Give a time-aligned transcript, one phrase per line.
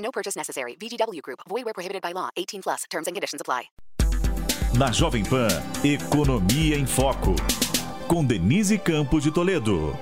[0.00, 0.76] No purchase necessary.
[0.80, 1.40] VGW Group.
[1.48, 2.30] Void where prohibited by law.
[2.36, 2.84] 18 plus.
[2.90, 3.70] Terms and conditions apply.
[4.78, 5.48] Na Jovem Pan,
[5.84, 7.34] Economia em Foco.
[8.06, 9.96] Com Denise Campos de Toledo.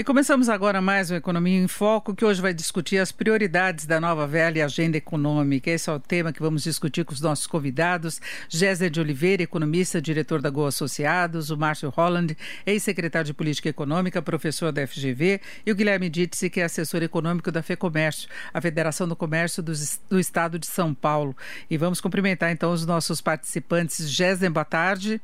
[0.00, 4.00] E começamos agora mais o Economia em Foco, que hoje vai discutir as prioridades da
[4.00, 5.70] nova velha agenda econômica.
[5.70, 8.18] Esse é o tema que vamos discutir com os nossos convidados.
[8.48, 14.22] Géser de Oliveira, economista, diretor da Go Associados, o Márcio Holland, ex-secretário de Política Econômica,
[14.22, 19.06] professor da FGV, e o Guilherme Ditze, que é assessor econômico da FEComércio, a Federação
[19.06, 19.72] do Comércio do,
[20.08, 21.36] do Estado de São Paulo.
[21.68, 24.10] E vamos cumprimentar então os nossos participantes.
[24.10, 25.20] Géser, boa tarde.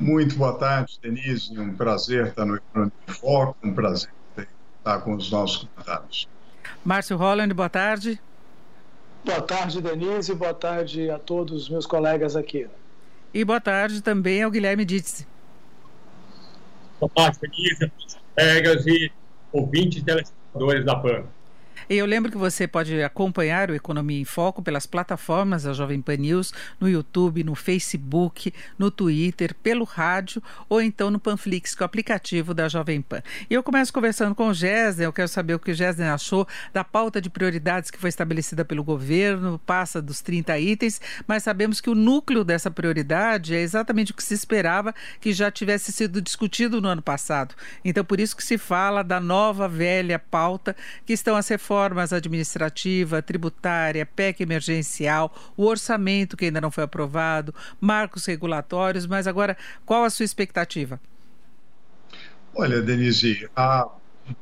[0.00, 1.56] Muito boa tarde, Denise.
[1.58, 4.08] Um prazer estar no Economia Foco, um prazer
[4.78, 6.26] estar com os nossos convidados.
[6.82, 8.18] Márcio Holland, boa tarde.
[9.22, 10.34] Boa tarde, Denise.
[10.34, 12.66] Boa tarde a todos os meus colegas aqui.
[13.34, 15.26] E boa tarde também ao Guilherme Ditze.
[16.98, 17.92] Boa tarde, Denise,
[18.34, 19.12] colegas e
[19.52, 21.24] ouvintes telespectadores da PAN.
[21.90, 26.00] E eu lembro que você pode acompanhar o Economia em Foco pelas plataformas da Jovem
[26.00, 31.82] Pan News, no YouTube, no Facebook, no Twitter, pelo rádio ou então no Panflix, que
[31.82, 33.24] é o aplicativo da Jovem Pan.
[33.50, 36.46] E eu começo conversando com o Gésner, eu quero saber o que o Gésner achou
[36.72, 41.80] da pauta de prioridades que foi estabelecida pelo governo, passa dos 30 itens, mas sabemos
[41.80, 46.22] que o núcleo dessa prioridade é exatamente o que se esperava que já tivesse sido
[46.22, 47.52] discutido no ano passado.
[47.84, 52.12] Então, por isso que se fala da nova velha pauta que estão a ser reformas
[52.12, 59.56] administrativa, tributária, PEC emergencial, o orçamento que ainda não foi aprovado, marcos regulatórios, mas agora
[59.86, 61.00] qual a sua expectativa?
[62.54, 63.88] Olha, Denise, há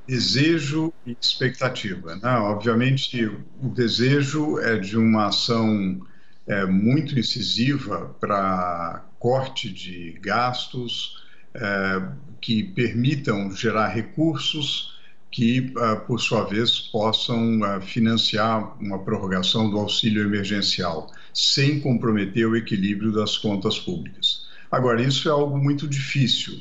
[0.07, 2.17] desejo e expectativa.
[2.17, 2.31] Né?
[2.39, 3.27] Obviamente,
[3.63, 6.01] o desejo é de uma ação
[6.47, 12.03] é, muito incisiva para corte de gastos é,
[12.41, 14.98] que permitam gerar recursos
[15.31, 22.47] que, ah, por sua vez, possam ah, financiar uma prorrogação do auxílio emergencial, sem comprometer
[22.47, 24.47] o equilíbrio das contas públicas.
[24.71, 26.59] Agora, isso é algo muito difícil.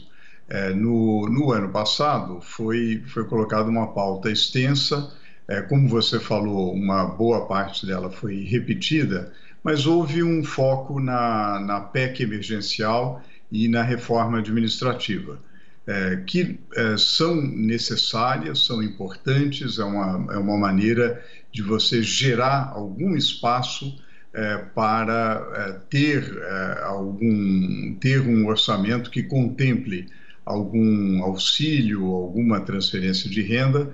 [0.50, 5.12] É, no, no, ano passado, foi, foi colocada uma pauta extensa,
[5.48, 11.60] é, como você falou, uma boa parte dela foi repetida, mas houve um foco na,
[11.60, 15.40] na PEC emergencial e na reforma administrativa
[15.88, 22.74] é, que é, são necessárias, são importantes, é uma, é uma maneira de você gerar
[22.75, 23.98] algum espaço
[24.34, 30.08] é, para é, ter, é, algum, ter um orçamento que contemple
[30.46, 33.94] algum auxílio, alguma transferência de renda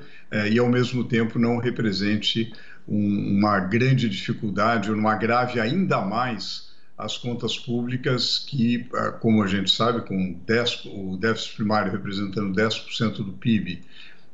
[0.52, 2.54] e, ao mesmo tempo, não represente
[2.88, 6.73] um, uma grande dificuldade ou não agrave ainda mais
[7.03, 12.56] as contas públicas que, ah, como a gente sabe, com 10, o déficit primário representando
[12.56, 13.81] 10% do PIB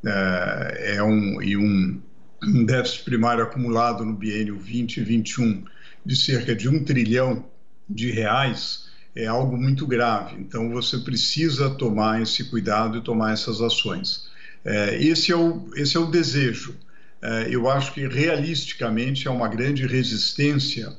[0.06, 2.00] é, é um, e um,
[2.44, 5.66] um déficit primário acumulado no biênio 2021
[6.06, 7.46] de cerca de um trilhão
[7.90, 10.38] de reais é algo muito grave.
[10.40, 14.30] Então você precisa tomar esse cuidado e tomar essas ações.
[14.64, 16.76] É, esse, é o, esse é o desejo.
[17.22, 20.96] É, eu acho que realisticamente é uma grande resistência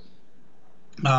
[1.04, 1.12] a,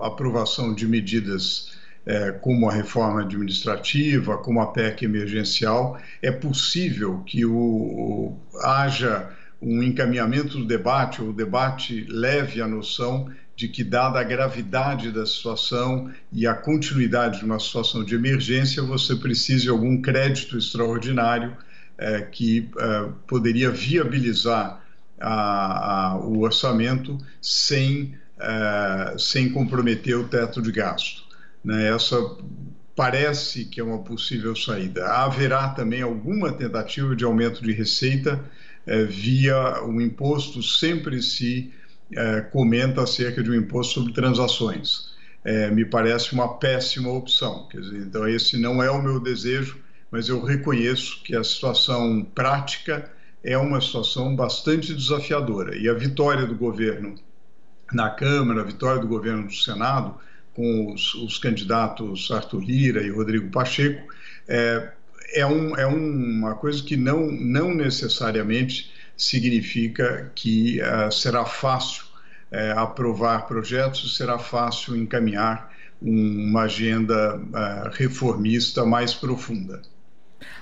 [0.00, 1.72] a aprovação de medidas
[2.06, 9.30] é, como a reforma administrativa, como a PEC emergencial, é possível que o, o, haja
[9.60, 15.12] um encaminhamento do debate, ou o debate leve a noção de que, dada a gravidade
[15.12, 20.56] da situação e a continuidade de uma situação de emergência, você precisa de algum crédito
[20.56, 21.54] extraordinário
[21.98, 24.82] é, que é, poderia viabilizar
[25.20, 31.22] a, a, o orçamento sem uh, sem comprometer o teto de gasto.
[31.64, 31.88] Né?
[31.88, 32.16] Essa
[32.96, 35.06] parece que é uma possível saída.
[35.06, 38.42] Haverá também alguma tentativa de aumento de receita
[38.86, 41.72] uh, via o imposto, sempre se
[42.12, 45.10] uh, comenta acerca de um imposto sobre transações.
[45.72, 47.68] me parece uma péssima opção.
[47.72, 49.78] Dizer, então, esse não é o meu desejo,
[50.10, 53.10] mas eu reconheço que a situação prática
[53.42, 55.78] é uma situação bastante desafiadora.
[55.78, 57.14] E a vitória do governo
[57.92, 60.14] na Câmara, a vitória do governo no Senado,
[60.54, 64.12] com os, os candidatos Arthur Lira e Rodrigo Pacheco,
[64.48, 64.90] é,
[65.34, 72.04] é, um, é uma coisa que não, não necessariamente significa que uh, será fácil
[72.50, 75.70] uh, aprovar projetos, será fácil encaminhar
[76.00, 79.82] uma agenda uh, reformista mais profunda.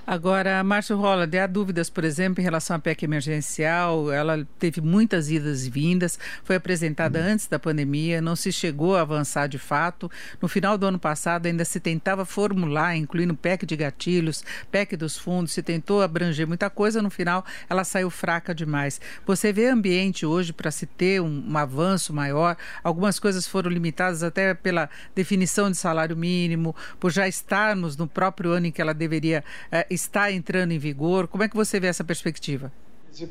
[0.07, 4.11] Agora, Márcio Holland, há dúvidas, por exemplo, em relação à PEC emergencial?
[4.11, 9.03] Ela teve muitas idas e vindas, foi apresentada antes da pandemia, não se chegou a
[9.03, 10.11] avançar de fato.
[10.41, 15.17] No final do ano passado, ainda se tentava formular, incluindo PEC de gatilhos, PEC dos
[15.17, 19.01] fundos, se tentou abranger muita coisa, no final ela saiu fraca demais.
[19.27, 22.57] Você vê ambiente hoje para se ter um, um avanço maior?
[22.83, 28.53] Algumas coisas foram limitadas até pela definição de salário mínimo, por já estarmos no próprio
[28.53, 29.45] ano em que ela deveria
[29.91, 31.29] está entrando em vigor?
[31.29, 32.73] Como é que você vê essa perspectiva?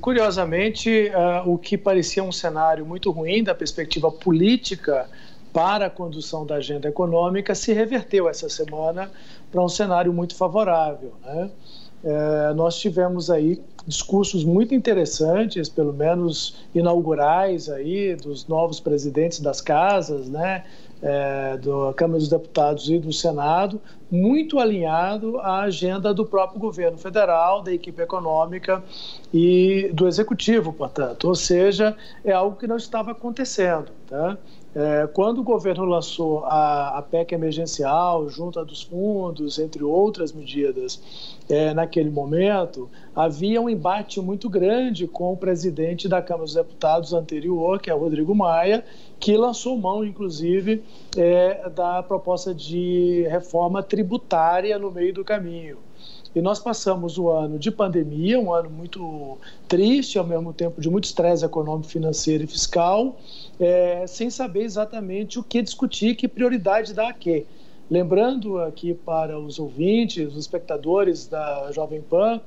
[0.02, 5.10] Curiosamente, uh, o que parecia um cenário muito ruim da perspectiva política
[5.54, 9.10] para a condução da agenda econômica se reverteu essa semana
[9.52, 11.14] para um cenário muito favorável.
[11.26, 11.50] Né?
[12.04, 19.60] É, nós tivemos aí discursos muito interessantes, pelo menos inaugurais aí dos novos presidentes das
[19.60, 20.64] casas, né?
[21.02, 26.98] é, da Câmara dos Deputados e do Senado, muito alinhado à agenda do próprio governo
[26.98, 28.84] federal, da equipe econômica
[29.34, 31.28] e do executivo, portanto.
[31.28, 33.92] Ou seja, é algo que não estava acontecendo.
[34.08, 34.38] Tá?
[34.74, 41.02] É, quando o governo lançou a, a PEC emergencial, junta dos fundos, entre outras medidas,
[41.50, 47.12] é, naquele momento, havia um embate muito grande com o presidente da Câmara dos Deputados
[47.12, 48.86] anterior, que é Rodrigo Maia,
[49.20, 50.84] que lançou mão, inclusive,
[51.16, 55.78] é, da proposta de reforma tributária no meio do caminho.
[56.36, 60.90] E nós passamos o ano de pandemia, um ano muito triste, ao mesmo tempo de
[60.90, 63.18] muito estresse econômico, financeiro e fiscal,
[63.60, 67.46] é, sem saber exatamente o que discutir, que prioridade dar a quê.
[67.90, 72.40] Lembrando aqui para os ouvintes, os espectadores da Jovem Pan,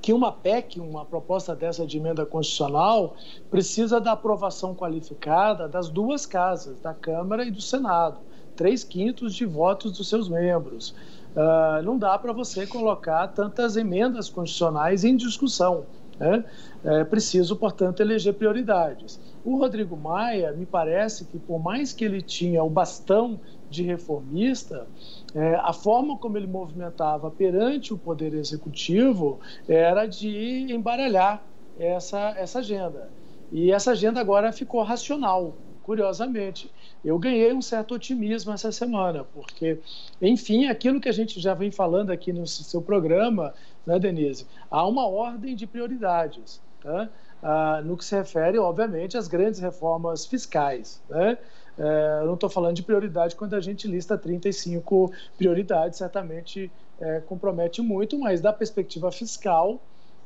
[0.00, 3.16] que uma PEC, uma proposta dessa de emenda constitucional,
[3.50, 8.18] precisa da aprovação qualificada das duas casas, da Câmara e do Senado,
[8.56, 10.94] três quintos de votos dos seus membros.
[11.30, 15.84] Uh, não dá para você colocar tantas emendas constitucionais em discussão.
[16.18, 16.44] Né?
[16.84, 19.18] É preciso, portanto, eleger prioridades.
[19.44, 24.86] O Rodrigo Maia, me parece que, por mais que ele tinha o bastão de reformista,
[25.34, 29.38] é, a forma como ele movimentava perante o Poder Executivo
[29.68, 31.42] era de embaralhar
[31.78, 33.10] essa, essa agenda.
[33.52, 36.70] E essa agenda agora ficou racional, curiosamente.
[37.04, 39.78] Eu ganhei um certo otimismo essa semana, porque,
[40.20, 43.54] enfim, aquilo que a gente já vem falando aqui no seu programa,
[43.86, 46.60] né, Denise, há uma ordem de prioridades.
[46.82, 47.08] Tá?
[47.42, 51.02] Ah, no que se refere, obviamente, às grandes reformas fiscais.
[51.08, 51.38] Né?
[51.82, 57.80] É, não estou falando de prioridade quando a gente lista 35 prioridades, certamente é, compromete
[57.80, 59.80] muito, mas da perspectiva fiscal,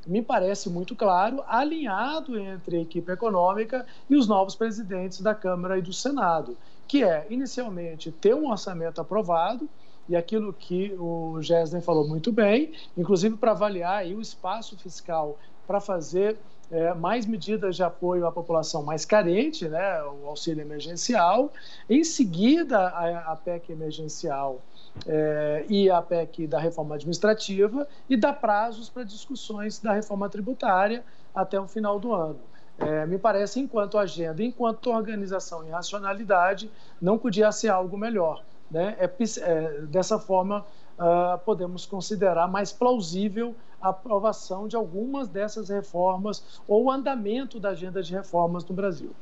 [0.04, 5.78] me parece muito claro, alinhado entre a equipe econômica e os novos presidentes da Câmara
[5.78, 6.56] e do Senado,
[6.88, 9.68] que é, inicialmente, ter um orçamento aprovado,
[10.08, 15.80] e aquilo que o Gesden falou muito bem, inclusive para avaliar o espaço fiscal para
[15.80, 16.36] fazer
[16.70, 21.52] é, mais medidas de apoio à população mais carente, né, o auxílio emergencial.
[21.88, 24.60] Em seguida, a, a PEC emergencial
[25.06, 31.04] é, e a PEC da reforma administrativa e dá prazos para discussões da reforma tributária
[31.34, 32.40] até o final do ano.
[32.78, 38.42] É, me parece, enquanto agenda, enquanto organização e racionalidade, não podia ser algo melhor.
[38.70, 38.96] Né?
[38.98, 40.64] É, é, dessa forma,
[40.98, 47.70] uh, podemos considerar mais plausível a aprovação de algumas dessas reformas ou o andamento da
[47.70, 49.14] agenda de reformas no Brasil.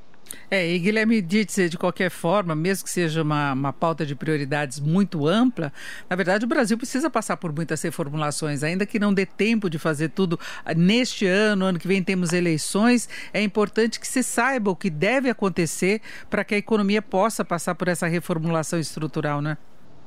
[0.49, 4.79] É, e Guilherme disse, de qualquer forma, mesmo que seja uma, uma pauta de prioridades
[4.79, 5.73] muito ampla,
[6.09, 9.81] na verdade o Brasil precisa passar por muitas reformulações, ainda que não dê tempo de
[9.81, 10.39] fazer tudo
[10.77, 15.29] neste ano, ano que vem temos eleições, é importante que se saiba o que deve
[15.29, 16.01] acontecer
[16.31, 19.59] para que a economia possa passar por essa reformulação estrutural, né?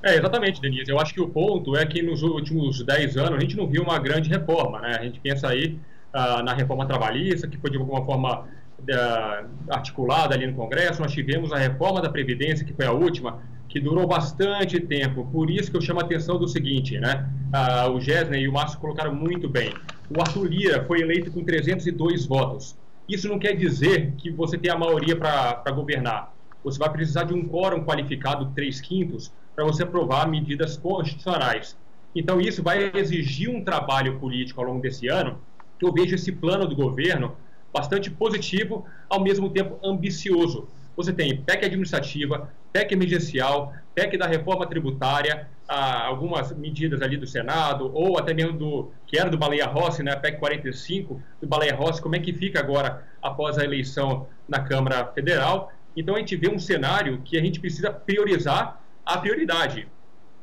[0.06, 0.92] É, exatamente, Denise.
[0.92, 3.82] Eu acho que o ponto é que nos últimos 10 anos a gente não viu
[3.82, 4.98] uma grande reforma, né?
[5.00, 5.80] A gente pensa aí
[6.14, 11.02] uh, na reforma trabalhista, que foi de alguma forma uh, articulada ali no Congresso.
[11.02, 15.26] Nós tivemos a reforma da Previdência, que foi a última, que durou bastante tempo.
[15.32, 17.28] Por isso que eu chamo a atenção do seguinte, né?
[17.52, 19.74] Uh, o Gessner e o Márcio colocaram muito bem.
[20.16, 22.78] O Arthur Lira foi eleito com 302 votos.
[23.10, 26.32] Isso não quer dizer que você tem a maioria para governar.
[26.64, 31.78] Você vai precisar de um quórum qualificado, 3 quintos, para você aprovar medidas constitucionais.
[32.16, 35.40] Então, isso vai exigir um trabalho político ao longo desse ano,
[35.80, 37.36] que eu vejo esse plano do governo
[37.74, 44.66] bastante positivo, ao mesmo tempo ambicioso, você tem PEC administrativa, PEC emergencial, PEC da reforma
[44.66, 50.04] tributária, algumas medidas ali do Senado, ou até mesmo do que era do Baleia Rossi,
[50.04, 54.60] né, PEC 45 do Baleia Rossi, como é que fica agora após a eleição na
[54.60, 55.72] Câmara Federal.
[55.98, 59.88] Então a gente vê um cenário que a gente precisa priorizar a prioridade,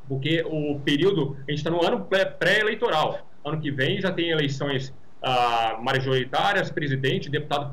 [0.09, 2.07] porque o período, a gente está no ano
[2.39, 7.73] pré-eleitoral, ano que vem já tem eleições ah, majoritárias, presidente, deputado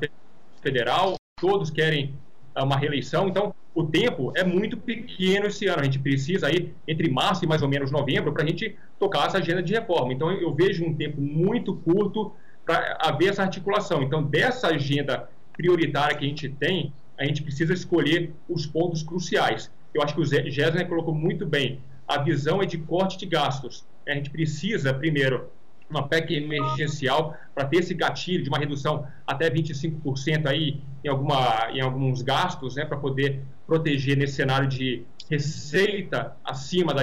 [0.60, 2.14] federal, todos querem
[2.54, 5.80] ah, uma reeleição, então o tempo é muito pequeno esse ano.
[5.80, 9.26] A gente precisa aí entre março e mais ou menos novembro para a gente tocar
[9.26, 10.12] essa agenda de reforma.
[10.12, 12.32] Então eu vejo um tempo muito curto
[12.64, 14.02] para haver essa articulação.
[14.02, 19.70] Então dessa agenda prioritária que a gente tem, a gente precisa escolher os pontos cruciais.
[19.94, 21.80] Eu acho que o Gessner colocou muito bem.
[22.06, 23.84] A visão é de corte de gastos.
[24.06, 25.50] A gente precisa primeiro
[25.88, 31.68] uma PEC emergencial para ter esse gatilho de uma redução até 25% aí em, alguma,
[31.72, 37.02] em alguns gastos, né, para poder proteger nesse cenário de receita acima da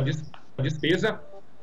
[0.61, 1.19] despesa.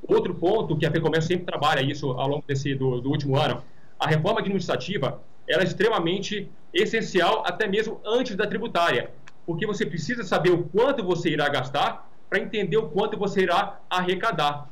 [0.07, 3.63] Outro ponto que a FEComércio sempre trabalha isso ao longo desse, do, do último ano,
[3.99, 9.11] a reforma administrativa ela é extremamente essencial até mesmo antes da tributária,
[9.47, 13.81] porque você precisa saber o quanto você irá gastar para entender o quanto você irá
[13.89, 14.69] arrecadar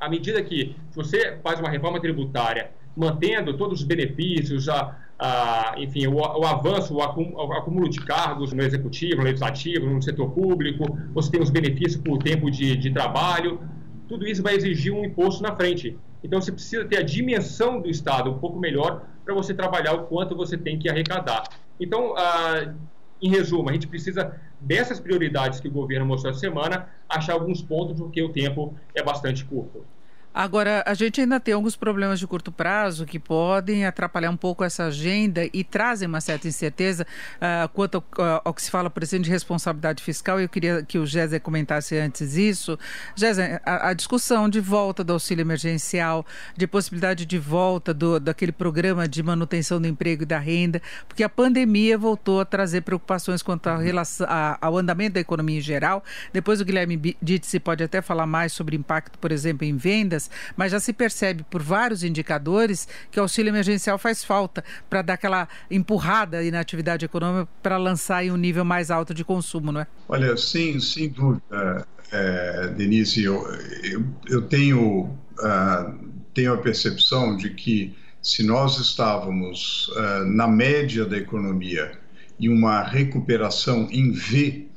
[0.00, 6.06] à medida que você faz uma reforma tributária mantendo todos os benefícios, a, a enfim,
[6.06, 11.30] o, o, avanço, o acúmulo de cargos no executivo, no legislativo, no setor público, você
[11.30, 13.60] tem os benefícios por tempo de, de trabalho,
[14.08, 15.96] tudo isso vai exigir um imposto na frente.
[16.22, 20.04] Então você precisa ter a dimensão do Estado um pouco melhor para você trabalhar o
[20.04, 21.44] quanto você tem que arrecadar.
[21.80, 22.74] Então, ah,
[23.22, 27.62] em resumo, a gente precisa dessas prioridades que o governo mostrou essa semana, achar alguns
[27.62, 29.86] pontos porque o tempo é bastante curto.
[30.34, 34.64] Agora, a gente ainda tem alguns problemas de curto prazo que podem atrapalhar um pouco
[34.64, 38.88] essa agenda e trazem uma certa incerteza uh, quanto ao, uh, ao, que se fala,
[38.88, 40.40] por exemplo, de responsabilidade fiscal.
[40.40, 42.78] Eu queria que o Géser comentasse antes isso.
[43.14, 46.24] Géser, a, a, discussão de volta do auxílio emergencial,
[46.56, 51.22] de possibilidade de volta do, daquele programa de manutenção do emprego e da renda, porque
[51.22, 55.60] a pandemia voltou a trazer preocupações quanto à relação, a, ao andamento da economia em
[55.60, 56.02] geral.
[56.32, 60.21] Depois o Guilherme Ditsi pode até falar mais sobre impacto, por exemplo, em vendas
[60.56, 65.14] mas já se percebe por vários indicadores que o auxílio emergencial faz falta para dar
[65.14, 69.72] aquela empurrada aí na atividade econômica para lançar em um nível mais alto de consumo,
[69.72, 69.86] não é?
[70.08, 73.42] Olha, sim, sem dúvida, é, Denise, eu,
[73.82, 75.98] eu, eu tenho, uh,
[76.34, 81.92] tenho a percepção de que se nós estávamos uh, na média da economia
[82.38, 84.68] e uma recuperação em V,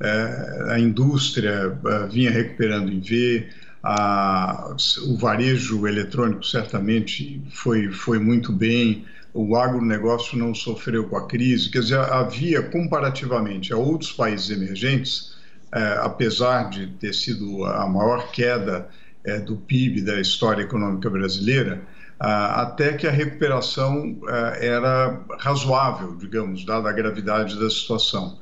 [0.00, 1.78] uh, a indústria
[2.10, 3.48] vinha recuperando em V,
[3.82, 4.74] a,
[5.06, 11.70] o varejo eletrônico certamente foi, foi muito bem, o agronegócio não sofreu com a crise,
[11.70, 15.34] quer dizer, havia comparativamente a outros países emergentes,
[15.72, 18.88] é, apesar de ter sido a maior queda
[19.24, 21.82] é, do PIB da história econômica brasileira,
[22.24, 28.38] até que a recuperação é, era razoável, digamos, dada a gravidade da situação.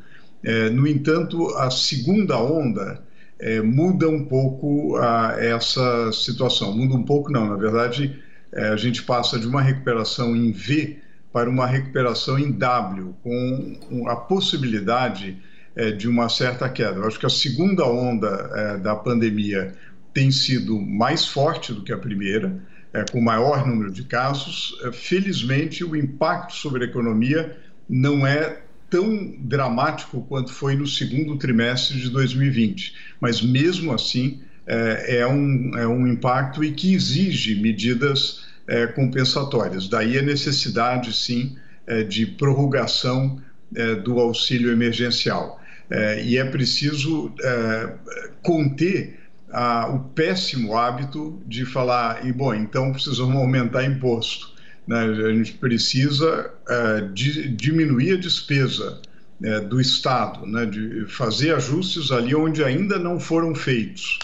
[0.72, 3.02] No entanto, a segunda onda
[3.40, 6.76] é, muda um pouco a, essa situação.
[6.76, 8.20] Muda um pouco, não, na verdade,
[8.52, 10.98] é, a gente passa de uma recuperação em V
[11.32, 15.38] para uma recuperação em W, com a possibilidade
[15.76, 16.98] é, de uma certa queda.
[16.98, 19.74] Eu acho que a segunda onda é, da pandemia
[20.12, 22.60] tem sido mais forte do que a primeira,
[22.92, 24.78] é, com maior número de casos.
[24.84, 27.56] É, felizmente, o impacto sobre a economia
[27.88, 35.20] não é tão dramático quanto foi no segundo trimestre de 2020, mas mesmo assim é,
[35.20, 39.88] é um, é um impacto e que exige medidas é, compensatórias.
[39.88, 41.56] Daí a necessidade, sim,
[41.86, 43.40] é, de prorrogação
[43.74, 45.60] é, do auxílio emergencial.
[45.88, 47.94] É, e é preciso é,
[48.42, 49.18] conter
[49.50, 54.59] a, o péssimo hábito de falar, e bom, então precisamos aumentar imposto.
[54.86, 54.98] Né?
[54.98, 59.00] A gente precisa é, de, diminuir a despesa
[59.42, 60.66] é, do Estado, né?
[60.66, 64.18] de fazer ajustes ali onde ainda não foram feitos.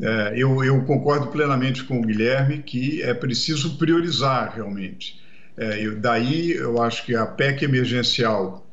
[0.00, 5.18] É, eu, eu, concordo plenamente com o Guilherme que é preciso priorizar realmente.
[5.56, 8.66] É, eu, daí eu acho que a PEC emergencial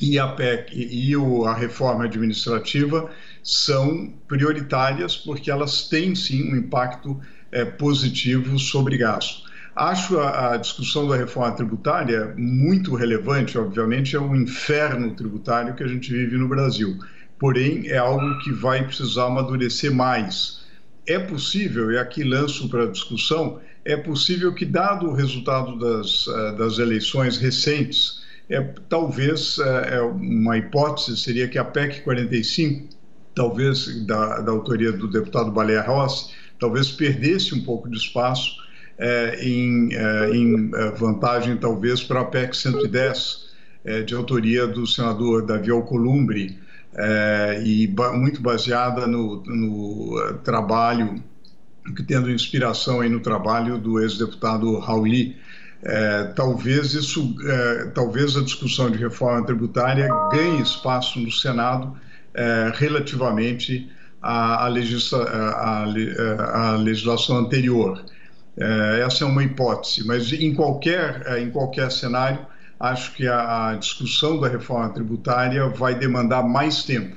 [0.00, 3.10] e a PEC e, e o, a reforma administrativa
[3.42, 7.20] são prioritárias porque elas têm sim um impacto
[7.50, 9.49] é, positivo sobre gasto.
[9.74, 15.82] Acho a, a, discussão da reforma tributária muito relevante, obviamente, é o inferno tributário que
[15.82, 16.98] a gente vive no Brasil.
[17.38, 20.64] Porém, é algo que vai precisar amadurecer mais.
[21.06, 26.52] É possível, e aqui lanço para discussão, é possível que, dado o resultado das, eh,
[26.52, 32.88] das eleições recentes, é, talvez é, é uma hipótese seria que a PEC 45,
[33.34, 38.56] talvez da, da autoria do deputado Baleia Rossi, talvez perdesse um pouco de espaço
[39.40, 43.50] em, é, em é, vantagem, talvez, para a PEC 110,
[43.84, 46.58] é, de autoria do senador Davi Alcolumbre,
[46.94, 51.22] é, e ba muito baseada no, no trabalho,
[52.06, 55.36] tendo inspiração aí no trabalho do ex-deputado Rauli.
[55.82, 61.96] É, talvez isso, é, talvez a discussão de reforma tributária ganhe espaço no Senado
[62.34, 63.90] é, relativamente
[64.20, 68.04] à, à, legisla, à, à, legislação anterior.
[68.60, 72.46] É, essa é uma hipótese, mas em qualquer, é, em qualquer cenário,
[72.78, 77.16] acho que a, discussão da reforma tributária vai demandar mais tempo.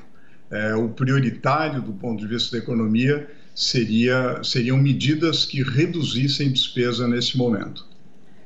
[0.50, 7.08] É, o prioritário do ponto de vista da economia seria, seriam medidas que reduzissem despesa
[7.08, 7.86] nesse momento.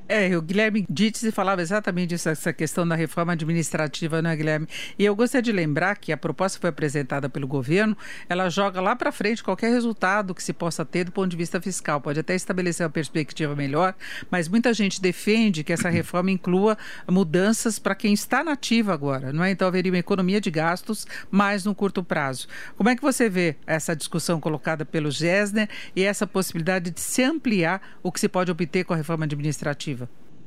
[0.09, 4.65] É, o Guilherme Dittes falava exatamente disso, essa questão da reforma administrativa, né, Guilherme?
[4.97, 7.95] E eu gostaria de lembrar que a proposta foi apresentada pelo governo,
[8.29, 11.59] ela joga lá para frente qualquer resultado que se possa ter do ponto de vista
[11.59, 11.99] fiscal.
[11.99, 13.93] Pode até estabelecer uma perspectiva melhor,
[14.31, 19.43] mas muita gente defende que essa reforma inclua mudanças para quem está nativo agora, não
[19.43, 19.51] é?
[19.51, 22.47] Então haveria uma economia de gastos mais no curto prazo.
[22.77, 27.23] Como é que você vê essa discussão colocada pelo Gessner e essa possibilidade de se
[27.23, 29.96] ampliar o que se pode obter com a reforma administrativa?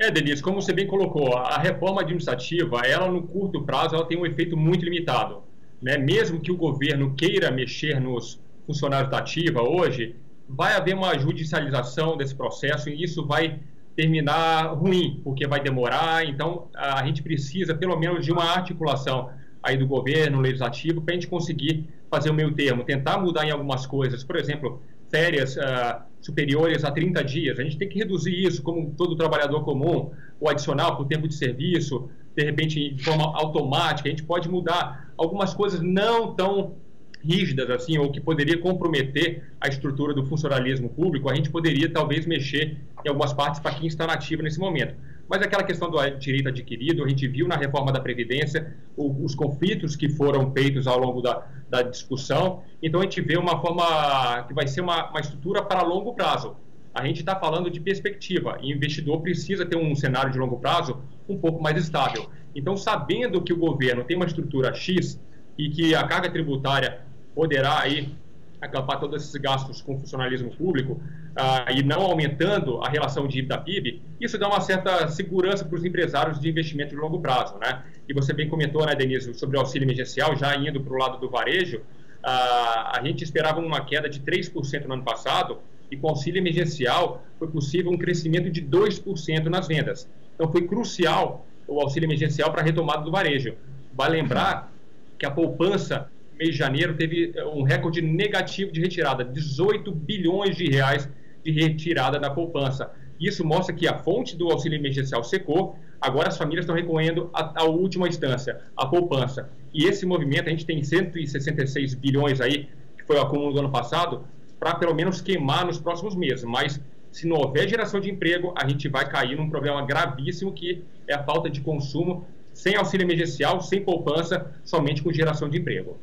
[0.01, 4.17] É, Denise, como você bem colocou, a reforma administrativa, ela no curto prazo, ela tem
[4.17, 5.43] um efeito muito limitado.
[5.81, 5.99] Né?
[5.99, 10.17] Mesmo que o governo queira mexer nos funcionários da ativa hoje,
[10.49, 13.61] vai haver uma judicialização desse processo e isso vai
[13.95, 16.27] terminar ruim, porque vai demorar.
[16.27, 19.29] Então, a gente precisa, pelo menos, de uma articulação
[19.63, 23.51] aí do governo, legislativo, para a gente conseguir fazer o meio termo, tentar mudar em
[23.51, 24.25] algumas coisas.
[24.25, 24.81] Por exemplo,
[25.11, 27.59] férias uh, superiores a 30 dias.
[27.59, 31.35] A gente tem que reduzir isso, como todo trabalhador comum, o adicional por tempo de
[31.35, 34.09] serviço, de repente de forma automática.
[34.09, 36.77] A gente pode mudar algumas coisas não tão
[37.23, 41.31] rígidas assim, ou que poderia comprometer a estrutura do funcionalismo público.
[41.31, 44.95] A gente poderia talvez mexer em algumas partes para quem está nativo nesse momento.
[45.31, 49.95] Mas aquela questão do direito adquirido, a gente viu na reforma da Previdência os conflitos
[49.95, 52.65] que foram feitos ao longo da, da discussão.
[52.83, 56.57] Então, a gente vê uma forma que vai ser uma, uma estrutura para longo prazo.
[56.93, 60.59] A gente está falando de perspectiva e o investidor precisa ter um cenário de longo
[60.59, 62.29] prazo um pouco mais estável.
[62.53, 65.23] Então, sabendo que o governo tem uma estrutura X
[65.57, 67.03] e que a carga tributária
[67.37, 68.13] poderá aí
[68.61, 74.03] acampar todos esses gastos com funcionalismo público uh, e não aumentando a relação dívida PIB,
[74.21, 77.83] isso dá uma certa segurança para os empresários de investimento de longo prazo, né?
[78.09, 81.19] E você bem comentou, né, Denise, sobre o auxílio emergencial, já indo para o lado
[81.19, 81.83] do varejo, uh,
[82.25, 85.59] a gente esperava uma queda de 3% no ano passado
[85.91, 90.09] e com o auxílio emergencial foi possível um crescimento de 2% nas vendas.
[90.35, 93.55] Então foi crucial o auxílio emergencial para a retomada do varejo.
[93.95, 94.73] Vale lembrar
[95.19, 100.57] que a poupança mês de janeiro teve eh, um recorde negativo de retirada, 18 bilhões
[100.57, 101.07] de reais
[101.45, 102.91] de retirada da poupança.
[103.21, 107.65] Isso mostra que a fonte do auxílio emergencial secou, agora as famílias estão recorrendo à,
[107.65, 109.51] última instância, a poupança.
[109.75, 113.71] E esse movimento, a gente tem 166 bilhões aí, que foi o acúmulo do ano
[113.71, 114.25] passado,
[114.59, 116.45] para pelo menos queimar nos próximos meses.
[116.45, 116.81] Mas
[117.13, 121.15] se não houver geração de emprego, a gente vai cair num problema gravíssimo que é
[121.15, 125.99] a falta de consumo, sem auxílio emergencial, sem poupança, somente com geração de emprego.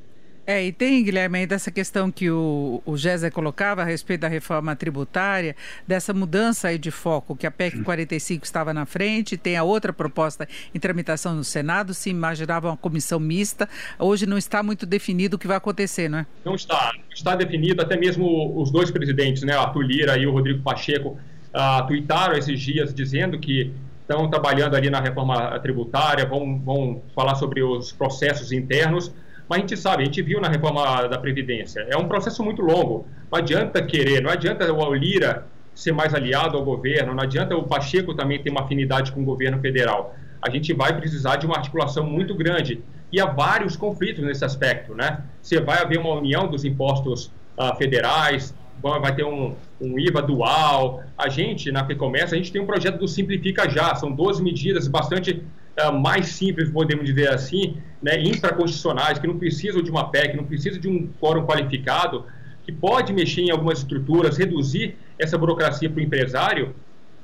[0.48, 4.30] É, e tem, Guilherme, ainda essa questão que o, o Géser colocava a respeito da
[4.30, 5.54] reforma tributária,
[5.86, 9.92] dessa mudança aí de foco, que a PEC 45 estava na frente, tem a outra
[9.92, 13.68] proposta em tramitação no Senado, se imaginava uma comissão mista,
[14.00, 16.26] hoje não está muito definido o que vai acontecer, não é?
[16.46, 20.64] Não está, está definido, até mesmo os dois presidentes, né, Arthur Lira e o Rodrigo
[20.64, 21.20] Pacheco,
[21.54, 27.36] uh, tuitaram esses dias dizendo que estão trabalhando ali na reforma tributária, vão, vão falar
[27.36, 29.12] sobre os processos internos,
[29.50, 32.62] mas a gente sabe, a gente viu na reforma da Previdência, é um processo muito
[32.62, 33.08] longo.
[33.32, 37.64] Não adianta querer, não adianta o Lira ser mais aliado ao governo, não adianta o
[37.64, 40.16] Pacheco também ter uma afinidade com o governo federal.
[40.42, 42.84] A gente vai precisar de uma articulação muito grande.
[43.12, 45.24] E há vários conflitos nesse aspecto, né?
[45.42, 51.04] Você vai haver uma união dos impostos uh, federais, vai ter um, um, IVA dual.
[51.18, 54.88] A gente, na FEComércio, a gente tem um projeto do Simplifica Já, são 12 medidas
[54.88, 55.44] bastante
[55.80, 60.44] uh, mais simples, podemos dizer assim, né, infraconstitucionais, que não precisam de uma PEC, não
[60.44, 62.26] precisam de um fórum qualificado,
[62.64, 66.76] que pode mexer em algumas estruturas, reduzir essa burocracia para o empresário,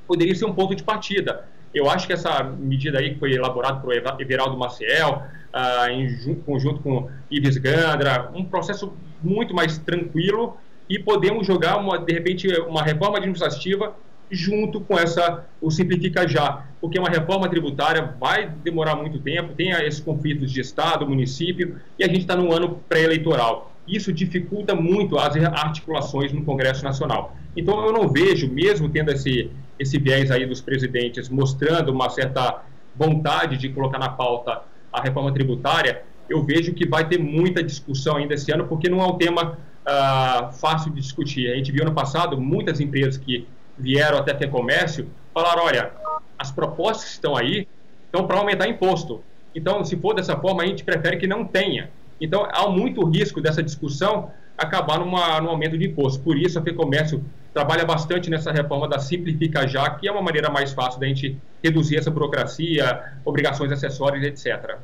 [0.06, 1.44] poderia ser um ponto de partida.
[1.74, 6.80] Eu acho que essa medida aí que foi elaborada por Everaldo Maciel, uh, em conjunto
[6.80, 10.56] com Ives Gandra, um processo muito mais tranquilo
[10.88, 13.94] e podemos jogar, uma, de repente, uma reforma administrativa
[14.34, 19.70] junto com essa o simplifica já, porque uma reforma tributária vai demorar muito tempo, tem
[19.70, 23.72] esses conflitos de estado, município e a gente está num ano pré-eleitoral.
[23.86, 27.36] Isso dificulta muito as articulações no Congresso Nacional.
[27.56, 32.62] Então eu não vejo, mesmo tendo esse esse viés aí dos presidentes mostrando uma certa
[32.94, 38.16] vontade de colocar na pauta a reforma tributária, eu vejo que vai ter muita discussão
[38.16, 41.50] ainda esse ano, porque não é um tema uh, fácil de discutir.
[41.50, 43.46] A gente viu no passado muitas empresas que
[43.78, 45.92] vieram até ter comércio falaram: olha,
[46.38, 47.66] as propostas que estão aí
[48.06, 49.22] estão para aumentar imposto.
[49.54, 51.90] Então, se for dessa forma, a gente prefere que não tenha.
[52.20, 56.22] Então, há muito risco dessa discussão acabar numa, num aumento de imposto.
[56.22, 60.50] Por isso, a FEComércio trabalha bastante nessa reforma da Simplifica Já, que é uma maneira
[60.50, 64.76] mais fácil da gente reduzir essa burocracia, obrigações acessórias, etc.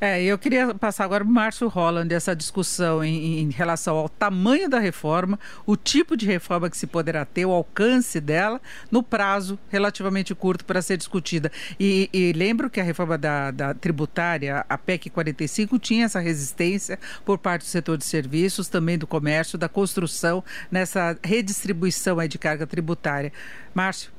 [0.00, 4.08] É, eu queria passar agora para o Márcio Holland essa discussão em, em, relação ao
[4.08, 9.02] tamanho da reforma, o tipo de reforma que se poderá ter, o alcance dela, no
[9.02, 11.50] prazo relativamente curto para ser discutida.
[11.78, 16.98] E, e lembro que a reforma da, da, tributária, a PEC 45, tinha essa resistência
[17.24, 22.66] por parte do setor de serviços, também do comércio, da construção, nessa redistribuição de carga
[22.66, 23.32] tributária.
[23.74, 24.13] Márcio.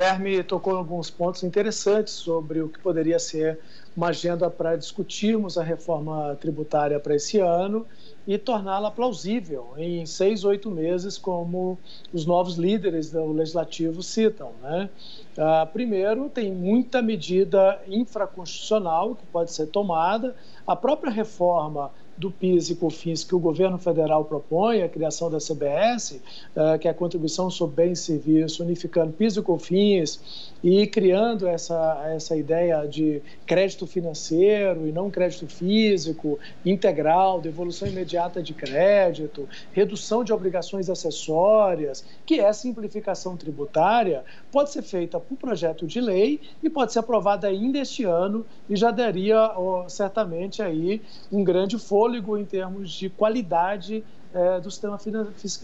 [0.00, 3.58] Guilherme tocou alguns pontos interessantes sobre o que poderia ser
[3.94, 7.86] uma agenda para discutirmos a reforma tributária para esse ano
[8.26, 11.78] e torná-la plausível em seis, oito meses, como
[12.14, 14.52] os novos líderes do legislativo citam.
[14.62, 14.88] Né?
[15.36, 20.34] Ah, primeiro, tem muita medida infraconstitucional que pode ser tomada.
[20.66, 25.38] A própria reforma do PIS e COFINS que o governo federal propõe, a criação da
[25.38, 26.20] CBS,
[26.54, 31.46] uh, que é a contribuição sobre bens e serviços, unificando PIS e COFINS e criando
[31.46, 39.48] essa, essa ideia de crédito financeiro e não crédito físico, integral, devolução imediata de crédito,
[39.72, 46.40] redução de obrigações acessórias, que é simplificação tributária, pode ser feita por projeto de lei
[46.62, 49.50] e pode ser aprovada ainda este ano e já daria
[49.88, 54.98] certamente aí um grande fôlego em termos de qualidade é, do sistema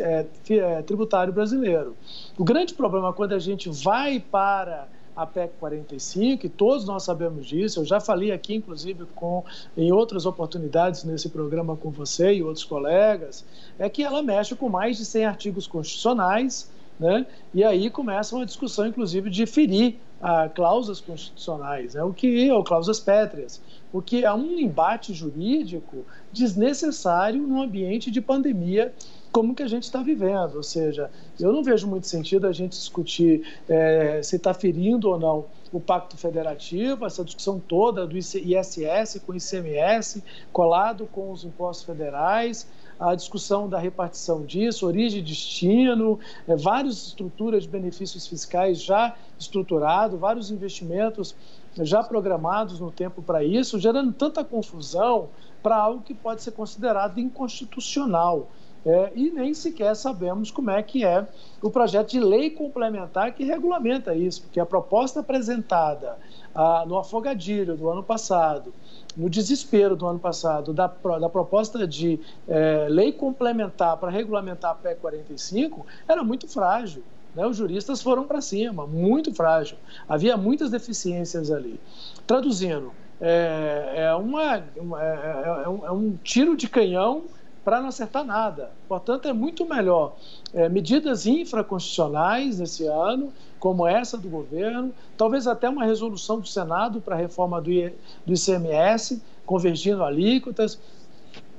[0.00, 1.96] é, é, tributário brasileiro.
[2.38, 7.46] O grande problema quando a gente vai para a PEC 45, e todos nós sabemos
[7.46, 9.42] disso, eu já falei aqui, inclusive, com,
[9.74, 13.42] em outras oportunidades nesse programa com você e outros colegas,
[13.78, 17.26] é que ela mexe com mais de 100 artigos constitucionais, né?
[17.52, 22.02] e aí começa uma discussão, inclusive, de ferir a cláusulas constitucionais, né?
[22.02, 23.60] o que ou cláusulas pétreas,
[23.92, 28.94] o que é um embate jurídico desnecessário num ambiente de pandemia
[29.36, 30.54] como que a gente está vivendo.
[30.54, 35.18] Ou seja, eu não vejo muito sentido a gente discutir é, se está ferindo ou
[35.18, 41.44] não o Pacto Federativo, essa discussão toda do ISS com o ICMS, colado com os
[41.44, 42.66] impostos federais,
[42.98, 49.14] a discussão da repartição disso, origem e destino, é, várias estruturas de benefícios fiscais já
[49.38, 51.34] estruturados, vários investimentos
[51.78, 55.28] já programados no tempo para isso, gerando tanta confusão
[55.62, 58.48] para algo que pode ser considerado inconstitucional.
[58.84, 61.26] É, e nem sequer sabemos como é que é
[61.60, 66.16] o projeto de lei complementar que regulamenta isso, porque a proposta apresentada
[66.54, 68.72] ah, no afogadilho do ano passado,
[69.16, 74.74] no desespero do ano passado, da, da proposta de é, lei complementar para regulamentar a
[74.74, 77.02] PEC 45, era muito frágil.
[77.34, 77.46] Né?
[77.46, 79.76] Os juristas foram para cima, muito frágil.
[80.08, 81.80] Havia muitas deficiências ali.
[82.26, 87.24] Traduzindo, é, é, uma, é, é, é, um, é um tiro de canhão
[87.64, 88.70] para não acertar nada.
[88.88, 90.16] Portanto, é muito melhor
[90.54, 97.00] é, medidas infraconstitucionais nesse ano, como essa do governo, talvez até uma resolução do Senado
[97.00, 100.78] para a reforma do, ICMS, convergindo alíquotas,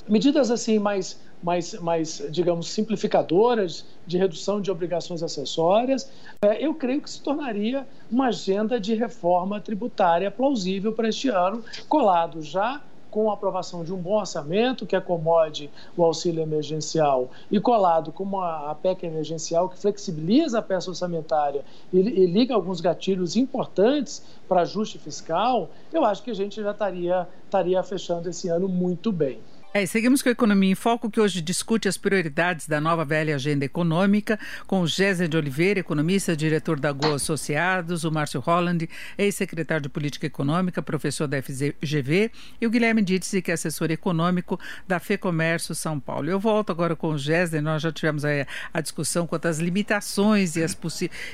[0.07, 6.09] medidas assim mais, mais, mais, digamos, simplificadoras de redução de obrigações acessórias,
[6.41, 11.63] é, eu creio que se tornaria uma agenda de reforma tributária plausível para este ano,
[11.87, 12.81] colado já
[13.17, 18.23] com a aprovação de um bom orçamento que acomode o auxílio emergencial e colado com
[18.23, 24.23] uma, a PEC emergencial que flexibiliza a peça orçamentária e, e liga alguns gatilhos importantes
[24.47, 29.11] para ajuste fiscal, eu acho que a gente já estaria, estaria fechando esse ano muito
[29.11, 29.39] bem.
[29.73, 33.35] É, seguimos com a Economia em Foco, que hoje discute as prioridades da nova velha
[33.35, 38.89] agenda econômica, com o Géser de Oliveira, economista, diretor da Goa Associados, o Márcio Holland,
[39.17, 44.57] ex-secretário de Política Econômica, professor da FGV, e o Guilherme Ditze, que é assessor econômico
[44.87, 46.29] da FEComércio São Paulo.
[46.29, 48.29] Eu volto agora com o Géser, nós já tivemos a,
[48.73, 50.77] a discussão quanto às limitações e, as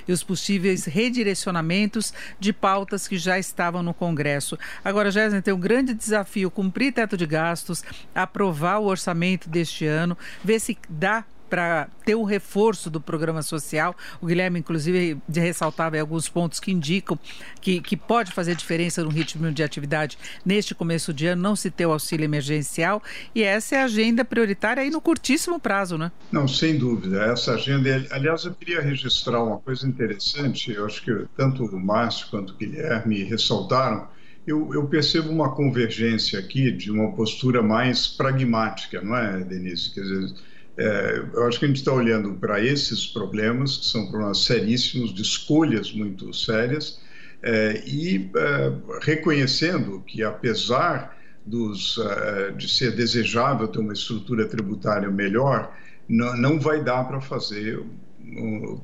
[0.08, 4.58] e os possíveis redirecionamentos de pautas que já estavam no Congresso.
[4.84, 9.86] Agora, Géser, tem um grande desafio, cumprir teto de gastos, a aprovar o orçamento deste
[9.86, 13.96] ano, ver se dá para ter o reforço do programa social.
[14.20, 17.16] O Guilherme, inclusive, ressaltava alguns pontos que indicam
[17.62, 21.70] que, que pode fazer diferença no ritmo de atividade neste começo de ano, não se
[21.70, 23.04] ter o auxílio emergencial.
[23.36, 26.12] E essa é a agenda prioritária aí no curtíssimo prazo, né?
[26.32, 27.24] Não, sem dúvida.
[27.26, 32.30] Essa agenda, aliás, eu queria registrar uma coisa interessante, eu acho que tanto o Márcio
[32.32, 34.08] quanto o Guilherme ressaltaram
[34.46, 39.94] eu, eu, percebo uma convergência aqui de uma postura mais pragmática, não é, Denise?
[39.94, 40.34] Quer dizer,
[40.78, 45.14] é, eu acho que a gente está olhando para esses problemas, que são problemas seríssimos,
[45.14, 47.00] de escolhas muito sérias,
[47.42, 55.10] é, e é, reconhecendo que, apesar dos, é, de ser desejável ter uma estrutura tributária
[55.10, 55.74] melhor,
[56.08, 57.82] não, não vai dar para fazer,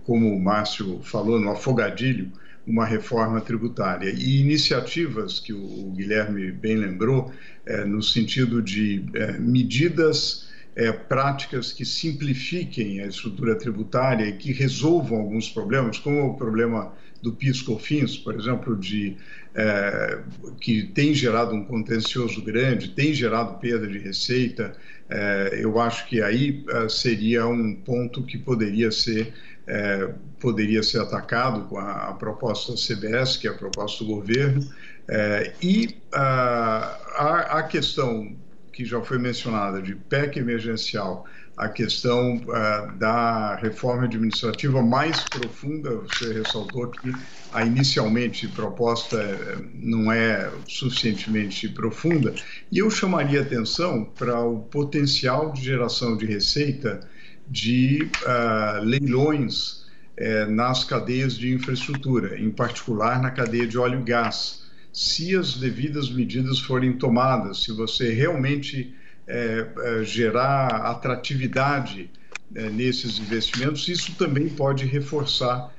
[0.05, 2.31] como o Márcio falou, no afogadilho,
[2.69, 4.11] uma reforma tributária.
[4.11, 7.33] E iniciativas que o Guilherme bem lembrou,
[7.65, 14.51] é, no sentido de é, medidas é, práticas que simplifiquem a estrutura tributária e que
[14.51, 19.17] resolvam alguns problemas, como o problema do PIS/COFINS, por exemplo, de
[19.55, 20.19] é,
[20.61, 24.75] que tem gerado um contencioso grande, tem gerado perda de receita.
[25.09, 29.33] É, eu acho que aí é, seria um ponto que poderia ser
[29.69, 34.15] é, poderia ser atacado com a, a, proposta da CBS, que é a proposta do
[34.15, 34.67] governo,
[35.07, 38.35] é, e a, a, a, questão
[38.73, 45.93] que já foi mencionada de PEC emergencial, a questão uh, da reforma administrativa mais profunda,
[45.95, 47.11] você ressaltou que
[47.51, 52.33] a inicialmente proposta é, não é suficientemente profunda,
[52.71, 57.01] e eu chamaria atenção para o potencial de geração de receita
[57.49, 59.85] de uh, leilões
[60.19, 64.69] uh, nas cadeias de infraestrutura, em particular na cadeia de óleo e gás.
[64.93, 68.93] Se as devidas medidas forem tomadas, se você realmente
[69.27, 72.09] uh, gerar atratividade
[72.51, 75.71] nesses investimentos, isso também pode reforçar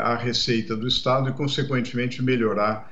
[0.00, 2.88] a receita do Estado e, consequentemente, melhorar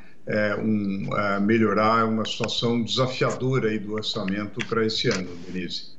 [0.58, 1.08] um,
[1.40, 5.92] melhorar uma situação desafiadora aí do orçamento para esse ano, Denise.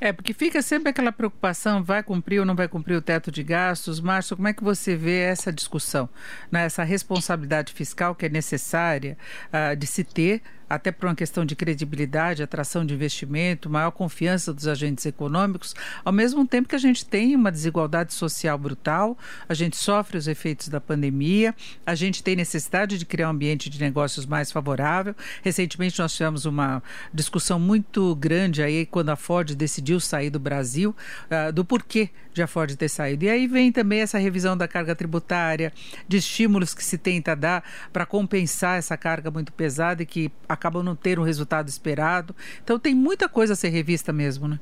[0.00, 3.42] É, porque fica sempre aquela preocupação, vai cumprir ou não vai cumprir o teto de
[3.42, 4.00] gastos.
[4.00, 6.08] Márcio, como é que você vê essa discussão,
[6.50, 6.64] né?
[6.64, 9.18] essa responsabilidade fiscal que é necessária
[9.52, 14.54] uh, de se ter até por uma questão de credibilidade, atração de investimento, maior confiança
[14.54, 19.54] dos agentes econômicos, ao mesmo tempo que a gente tem uma desigualdade social brutal, a
[19.54, 21.54] gente sofre os efeitos da pandemia,
[21.84, 25.14] a gente tem necessidade de criar um ambiente de negócios mais favorável.
[25.42, 26.80] Recentemente nós tivemos uma
[27.12, 30.94] discussão muito grande aí quando a Ford decidiu sair do Brasil,
[31.26, 33.24] uh, do porquê de a Ford ter saído.
[33.24, 35.72] E aí vem também essa revisão da carga tributária,
[36.06, 40.30] de estímulos que se tenta dar para compensar essa carga muito pesada e que
[40.60, 42.36] acabam não ter o resultado esperado.
[42.62, 44.60] Então tem muita coisa a ser revista mesmo, né?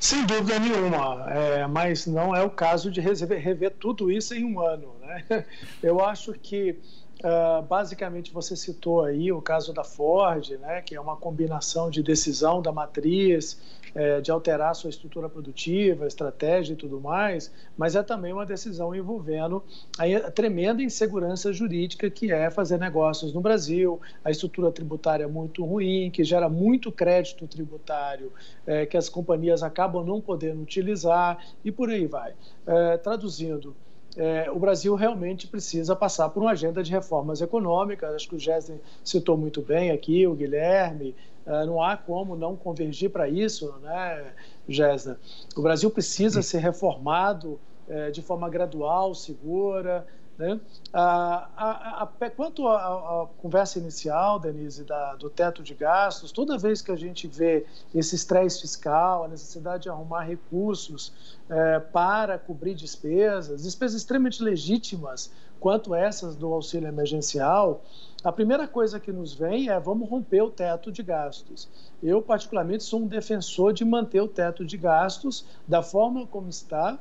[0.00, 4.44] Sem dúvida nenhuma, é, mas não é o caso de rever, rever, tudo isso em
[4.44, 4.94] um ano.
[5.00, 5.44] Né?
[5.82, 6.78] Eu acho que,
[7.18, 12.02] uh, basicamente, você citou aí o caso da Ford, né, que é uma combinação de
[12.02, 13.60] decisão da matriz,
[13.98, 18.94] é, de alterar sua estrutura produtiva, estratégia e tudo mais, mas é também uma decisão
[18.94, 19.60] envolvendo
[19.98, 26.12] a tremenda insegurança jurídica que é fazer negócios no Brasil, a estrutura tributária muito ruim,
[26.12, 28.32] que gera muito crédito tributário
[28.64, 32.34] é, que as companhias acabam não podendo utilizar e por aí vai.
[32.68, 33.74] É, traduzindo,
[34.16, 38.14] é, o Brasil realmente precisa passar por uma agenda de reformas econômicas.
[38.14, 41.16] Acho que o Gessner citou muito bem aqui, o Guilherme.
[41.48, 44.34] É, não há como não convergir para isso, né,
[44.68, 45.16] Gessner?
[45.56, 47.58] O Brasil precisa ser reformado
[47.88, 50.06] é, de forma gradual, segura.
[50.36, 50.60] Né?
[50.92, 56.80] A, a, a, quanto à conversa inicial, Denise, da, do teto de gastos, toda vez
[56.82, 61.12] que a gente vê esse estresse fiscal, a necessidade de arrumar recursos
[61.48, 67.82] é, para cobrir despesas, despesas extremamente legítimas, quanto essas do auxílio emergencial,
[68.24, 71.68] a primeira coisa que nos vem é vamos romper o teto de gastos.
[72.02, 76.98] Eu, particularmente, sou um defensor de manter o teto de gastos da forma como está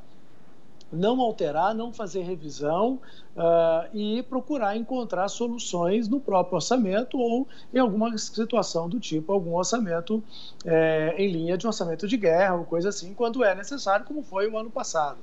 [0.91, 2.99] não alterar, não fazer revisão
[3.35, 9.55] uh, e procurar encontrar soluções no próprio orçamento ou em alguma situação do tipo, algum
[9.55, 10.23] orçamento
[10.65, 14.49] é, em linha de orçamento de guerra ou coisa assim, quando é necessário, como foi
[14.49, 15.19] o ano passado.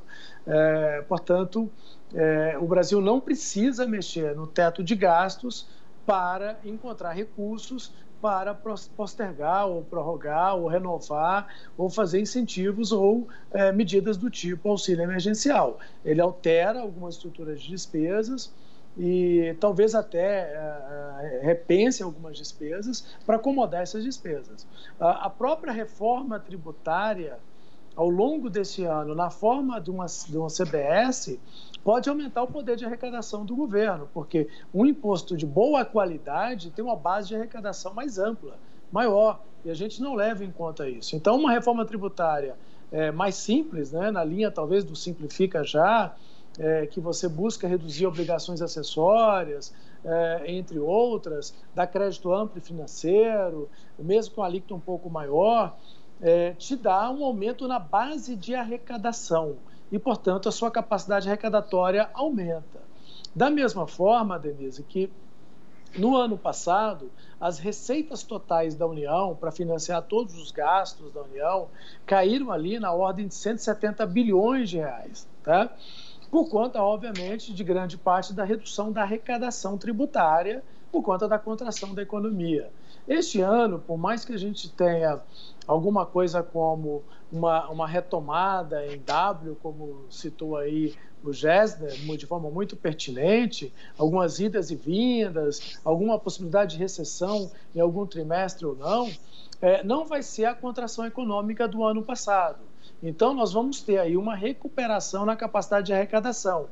[0.46, 1.70] É, portanto,
[2.12, 5.66] é, o Brasil não precisa mexer no teto de gastos
[6.06, 8.54] para encontrar recursos para
[8.96, 15.78] postergar ou prorrogar ou renovar ou fazer incentivos ou é, medidas do tipo auxílio emergencial.
[16.02, 18.50] Ele altera algumas estruturas de despesas
[18.96, 24.66] e talvez até é, repense algumas despesas para acomodar essas despesas.
[24.98, 27.38] A, a própria reforma tributária
[27.94, 31.38] ao longo desse ano na forma de uma, de uma CBS
[31.84, 36.82] pode aumentar o poder de arrecadação do governo, porque um imposto de boa qualidade tem
[36.82, 38.58] uma base de arrecadação mais ampla,
[38.90, 41.14] maior, e a gente não leva em conta isso.
[41.14, 42.56] Então, uma reforma tributária
[42.90, 46.14] é, mais simples, né, na linha talvez do simplifica já,
[46.58, 53.68] é, que você busca reduzir obrigações acessórias, é, entre outras, dá crédito amplo e financeiro,
[53.98, 55.76] mesmo com alíquota um pouco maior,
[56.20, 59.56] é, te dá um aumento na base de arrecadação
[59.94, 62.80] e, portanto, a sua capacidade arrecadatória aumenta.
[63.32, 65.08] Da mesma forma, Denise, que
[65.96, 71.68] no ano passado, as receitas totais da União para financiar todos os gastos da União
[72.04, 75.70] caíram ali na ordem de 170 bilhões de reais, tá?
[76.28, 81.94] Por conta, obviamente, de grande parte da redução da arrecadação tributária por conta da contração
[81.94, 82.68] da economia.
[83.06, 85.20] Este ano, por mais que a gente tenha
[85.68, 87.04] alguma coisa como
[87.34, 94.38] uma, uma retomada em W, como citou aí o Gessner, de forma muito pertinente, algumas
[94.38, 99.10] idas e vindas, alguma possibilidade de recessão em algum trimestre ou não,
[99.60, 102.60] é, não vai ser a contração econômica do ano passado.
[103.02, 106.68] Então, nós vamos ter aí uma recuperação na capacidade de arrecadação.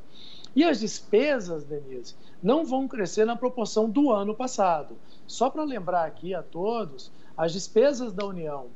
[0.55, 4.95] E as despesas, Denise, não vão crescer na proporção do ano passado.
[5.27, 8.67] Só para lembrar aqui a todos, as despesas da União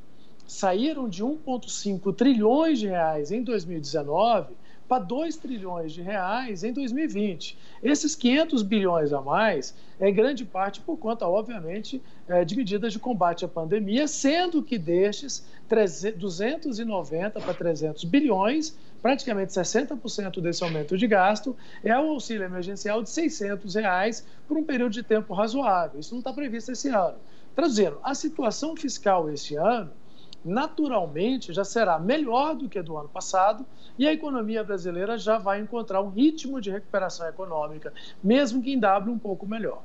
[0.47, 4.55] saíram de 1,5 trilhões de reais em 2019
[4.87, 7.57] para 2 trilhões de reais em 2020.
[7.83, 12.99] Esses 500 bilhões a mais é grande parte por conta, obviamente, é, de medidas de
[12.99, 15.45] combate à pandemia, sendo que destes
[16.15, 23.09] 290 para 300 bilhões, praticamente 60% desse aumento de gasto, é o auxílio emergencial de
[23.09, 25.99] 600 reais por um período de tempo razoável.
[25.99, 27.17] Isso não está previsto esse ano.
[27.53, 29.91] Traduzindo, a situação fiscal este ano
[30.43, 33.65] naturalmente já será melhor do que do ano passado
[33.97, 38.79] e a economia brasileira já vai encontrar um ritmo de recuperação econômica, mesmo que em
[38.79, 39.83] W um pouco melhor.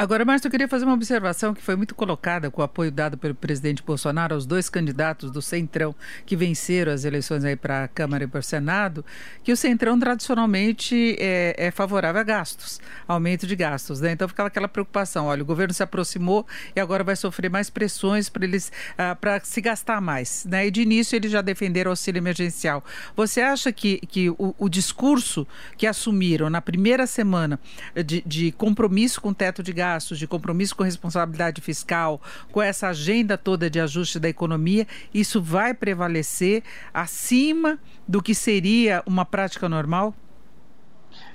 [0.00, 3.18] Agora, Márcio, eu queria fazer uma observação que foi muito colocada com o apoio dado
[3.18, 5.94] pelo presidente Bolsonaro aos dois candidatos do Centrão
[6.24, 9.04] que venceram as eleições aí para a Câmara e para o Senado,
[9.44, 14.12] que o Centrão tradicionalmente é, é, favorável a gastos, aumento de gastos, né?
[14.12, 18.30] Então ficava aquela preocupação, olha, o governo se aproximou e agora vai sofrer mais pressões
[18.30, 20.66] para eles ah, para se gastar mais, né?
[20.66, 22.82] E de início eles já defenderam o auxílio emergencial.
[23.14, 25.46] Você acha que, que o, o discurso
[25.76, 27.60] que assumiram na primeira semana
[28.02, 32.20] de, de compromisso com o teto de gastos, de compromisso com responsabilidade fiscal,
[32.52, 36.62] com essa agenda toda de ajuste da economia, isso vai prevalecer
[36.94, 40.14] acima do que seria uma prática normal?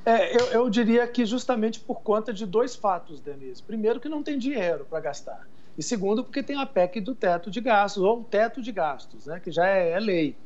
[0.05, 3.61] É, eu, eu, diria que justamente por conta de dois fatos, Denise.
[3.63, 5.47] Primeiro, que não tem dinheiro para gastar.
[5.77, 9.41] E segundo, porque tem a PEC do teto de gastos, ou teto de gastos, né,
[9.43, 10.37] que já é, é lei.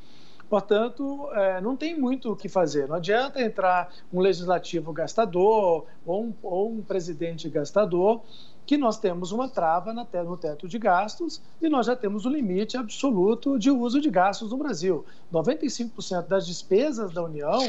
[0.49, 2.87] Portanto, é, não tem muito o que fazer.
[2.87, 8.21] Não adianta entrar um legislativo gastador ou um, ou um presidente gastador,
[8.65, 12.77] que nós temos uma trava no teto de gastos e nós já temos o limite
[12.77, 15.05] absoluto de uso de gastos no Brasil.
[15.31, 17.59] 95% das despesas da União,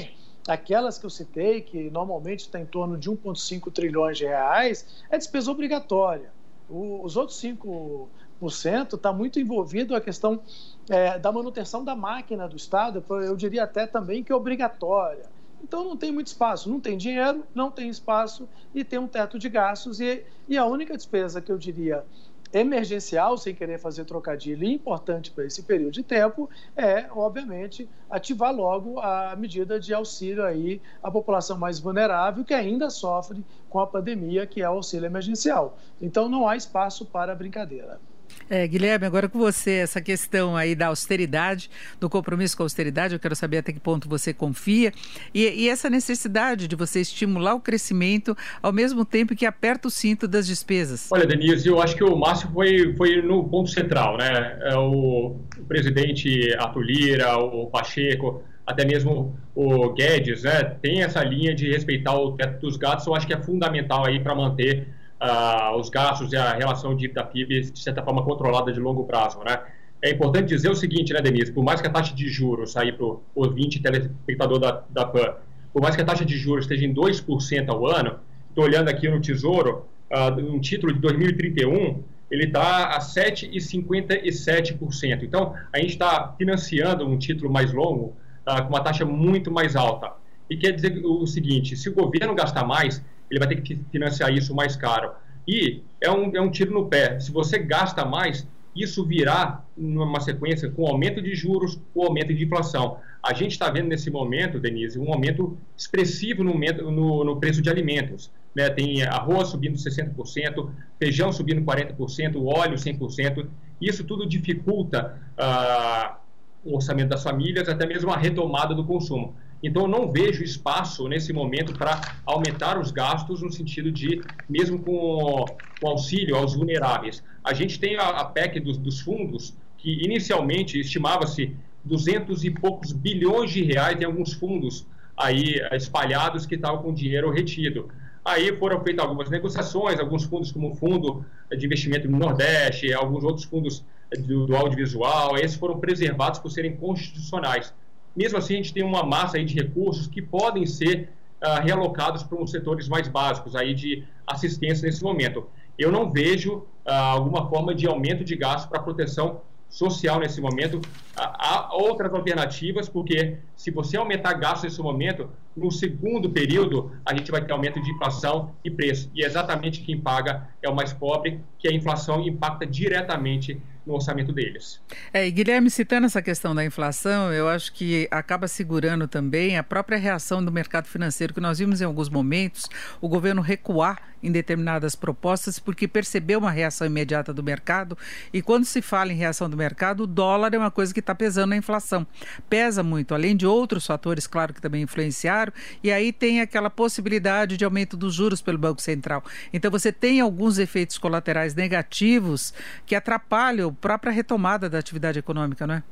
[0.49, 5.17] aquelas que eu citei, que normalmente está em torno de 1,5 trilhões de reais, é
[5.17, 6.33] despesa obrigatória.
[6.69, 8.09] O, os outros 5%
[8.47, 10.41] está muito envolvido a questão
[10.89, 15.25] é, da manutenção da máquina do Estado, eu diria até também que é obrigatória.
[15.63, 19.39] Então não tem muito espaço, não tem dinheiro, não tem espaço e tem um teto
[19.39, 20.01] de gastos.
[20.01, 22.05] E, e a única despesa que eu diria
[22.53, 28.99] emergencial, sem querer fazer trocadilho, importante para esse período de tempo, é, obviamente, ativar logo
[28.99, 34.47] a medida de auxílio aí à população mais vulnerável, que ainda sofre com a pandemia,
[34.47, 35.79] que é o auxílio emergencial.
[36.01, 38.01] Então não há espaço para brincadeira.
[38.49, 43.15] É, Guilherme, agora com você, essa questão aí da austeridade, do compromisso com a austeridade,
[43.15, 44.93] eu quero saber até que ponto você confia,
[45.33, 49.91] e, e, essa necessidade de você estimular o crescimento ao mesmo tempo que aperta o
[49.91, 51.09] cinto das despesas.
[51.11, 54.59] Olha, Denise, eu acho que o Márcio foi, foi no ponto central, né?
[54.63, 55.37] É o,
[55.69, 60.65] presidente Arthur Lira, o Pacheco, até mesmo o Guedes, né?
[60.83, 64.19] Tem essa linha de respeitar o teto dos gatos, eu acho que é fundamental aí
[64.21, 64.89] para manter
[65.21, 69.39] uh, os gastos e a relação dívida PIB de certa forma controlada de longo prazo,
[69.45, 69.61] né?
[70.03, 71.53] É importante dizer o seguinte, né, Denise?
[71.53, 75.35] Por mais que a taxa de juros, aí para o ouvinte telespectador da, da PAN,
[75.73, 78.19] por mais que a taxa de juros esteja em 2% ao ano,
[78.49, 85.23] estou olhando aqui no Tesouro, uh, um título de 2031, ele está a 7,57%.
[85.23, 88.17] Então, a gente está financiando um título mais longo
[88.47, 90.13] uh, com uma taxa muito mais alta.
[90.49, 94.33] E quer dizer o seguinte, se o governo gastar mais, ele vai ter que financiar
[94.33, 95.13] isso mais caro.
[95.47, 97.19] E é um, é um tiro no pé.
[97.21, 102.45] Se você gasta mais, isso virá numa sequência com aumento de juros, com aumento de
[102.45, 102.99] inflação.
[103.23, 106.55] A gente está vendo nesse momento, Denise, um aumento expressivo no,
[106.91, 108.31] no, no preço de alimentos.
[108.55, 108.69] Né?
[108.71, 113.47] Tem arroz subindo 60%, feijão subindo 40%, óleo 100%.
[113.81, 116.19] Isso tudo dificulta ah,
[116.65, 119.35] o orçamento das famílias, até mesmo a retomada do consumo.
[119.63, 124.79] Então, eu não vejo espaço nesse momento para aumentar os gastos no sentido de, mesmo
[124.79, 125.45] com,
[125.81, 127.23] com auxílio aos vulneráveis.
[127.45, 131.55] A gente tem a, a PEC dos, dos fundos, que inicialmente estimava-se
[131.85, 134.87] 200 e poucos bilhões de reais em alguns fundos
[135.17, 137.89] aí espalhados que estavam com dinheiro retido.
[138.25, 141.25] Aí foram feitas algumas negociações, alguns fundos como o Fundo
[141.57, 143.85] de Investimento no Nordeste, alguns outros fundos
[144.27, 147.73] do, do audiovisual, esses foram preservados por serem constitucionais.
[148.17, 151.11] Mesmo assim, a gente tem uma massa aí de recursos que podem ser
[151.43, 155.47] uh, realocados para os setores mais básicos aí de assistência nesse momento.
[155.79, 159.41] Eu não vejo uh, alguma forma de aumento de gasto para proteção
[159.71, 160.81] social nesse momento.
[161.17, 167.31] Há outras alternativas, porque se você aumentar gastos nesse momento, no segundo período, a gente
[167.31, 169.09] vai ter aumento de inflação e preço.
[169.15, 173.97] E é exatamente quem paga é o mais pobre, que a inflação impacta diretamente no
[173.97, 174.81] orçamento deles.
[175.13, 179.63] É, e Guilherme, citando essa questão da inflação, eu acho que acaba segurando também a
[179.63, 182.69] própria reação do mercado financeiro, que nós vimos em alguns momentos
[183.01, 187.97] o governo recuar em determinadas propostas porque percebeu uma reação imediata do mercado.
[188.33, 191.15] E quando se fala em reação do mercado, o dólar é uma coisa que está
[191.15, 192.07] pesando na inflação.
[192.49, 197.57] Pesa muito, além de outros fatores, claro, que também influenciaram, e aí tem aquela possibilidade
[197.57, 199.25] de aumento dos juros pelo Banco Central.
[199.53, 202.53] Então você tem alguns efeitos colaterais negativos
[202.87, 205.83] que atrapalham própria retomada da atividade econômica, não é?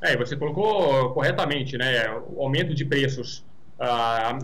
[0.00, 2.08] É, você colocou corretamente, né?
[2.30, 3.44] O aumento de preços,
[3.80, 4.38] ah,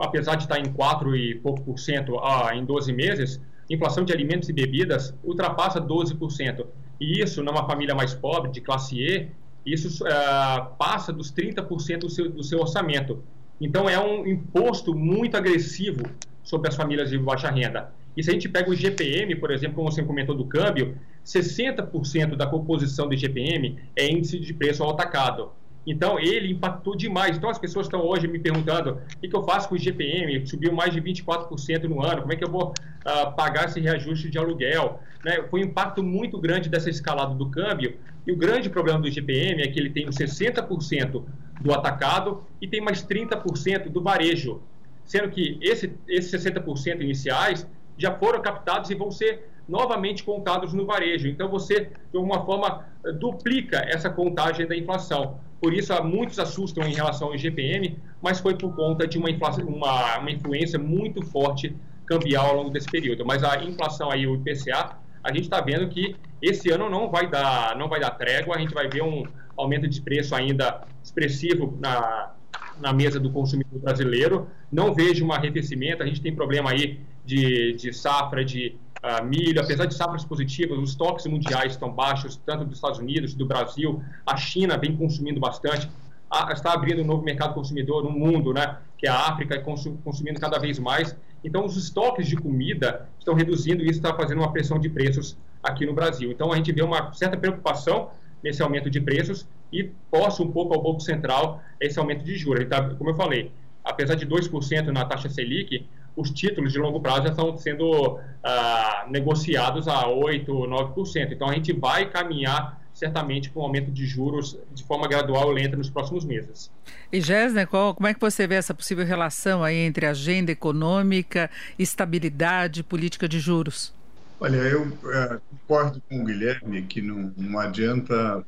[0.00, 3.40] apesar de estar em 4 e pouco por cento ah, em 12 meses,
[3.70, 6.66] inflação de alimentos e bebidas ultrapassa 12%.
[7.00, 9.28] E isso, numa família mais pobre, de classe E,
[9.64, 13.22] isso ah, passa dos 30% do seu, do seu orçamento.
[13.60, 16.02] Então, é um imposto muito agressivo
[16.42, 17.92] sobre as famílias de baixa renda.
[18.18, 22.34] E se a gente pega o GPM, por exemplo, como você comentou do câmbio, 60%
[22.34, 25.52] da composição do GPM é índice de preço ao atacado.
[25.86, 27.36] Então, ele impactou demais.
[27.36, 30.72] Então, as pessoas estão hoje me perguntando o que, eu faço com o GPM, subiu
[30.72, 34.36] mais de 24% no ano, como é que eu vou uh, pagar esse reajuste de
[34.36, 35.00] aluguel?
[35.24, 35.44] Né?
[35.48, 37.94] Foi um impacto muito grande dessa escalada do câmbio.
[38.26, 41.22] E o grande problema do GPM é que ele tem os 60%
[41.60, 44.60] do atacado e tem mais 30% do varejo.
[45.04, 47.64] Sendo que esse, esses 60% iniciais
[47.98, 51.28] já foram captados e vão ser novamente contados no varejo.
[51.28, 52.86] Então, você, de alguma forma,
[53.18, 55.38] duplica essa contagem da inflação.
[55.60, 59.64] Por isso, muitos assustam em relação ao IGPM, mas foi por conta de uma, inflação,
[59.66, 61.76] uma, uma influência muito forte
[62.06, 63.26] cambial ao longo desse período.
[63.26, 67.28] Mas a inflação aí, o IPCA, a gente está vendo que esse ano não vai
[67.28, 69.24] dar, não vai dar trégua, a gente vai ver um
[69.56, 72.32] aumento de preço ainda expressivo na,
[72.80, 74.48] na mesa do consumidor brasileiro.
[74.70, 78.74] Não vejo um arrefecimento, a gente tem problema aí de, de safra de
[79.04, 83.34] uh, milho, apesar de safras positivas, os estoques mundiais estão baixos, tanto dos Estados Unidos,
[83.34, 85.90] do Brasil, a China vem consumindo bastante,
[86.30, 90.40] a, está abrindo um novo mercado consumidor no mundo, né, que é a África, consumindo
[90.40, 91.14] cada vez mais.
[91.44, 95.36] Então, os estoques de comida estão reduzindo e isso está fazendo uma pressão de preços
[95.62, 96.32] aqui no Brasil.
[96.32, 98.08] Então, a gente vê uma certa preocupação
[98.42, 102.66] nesse aumento de preços e possa um pouco ao Banco Central esse aumento de juros.
[102.68, 103.52] Tá, como eu falei,
[103.84, 105.86] apesar de 2% na taxa Selic,
[106.18, 111.32] os títulos de longo prazo já estão sendo ah, negociados a 8%, 9%.
[111.32, 115.62] Então, a gente vai caminhar certamente com um aumento de juros de forma gradual e
[115.62, 116.70] lenta nos próximos meses.
[117.12, 121.48] E Gésner, como é que você vê essa possível relação aí entre agenda econômica,
[121.78, 123.94] estabilidade, política de juros?
[124.40, 128.44] Olha, eu é, concordo com o Guilherme que não, não adianta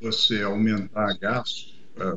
[0.00, 2.14] você aumentar gastos é,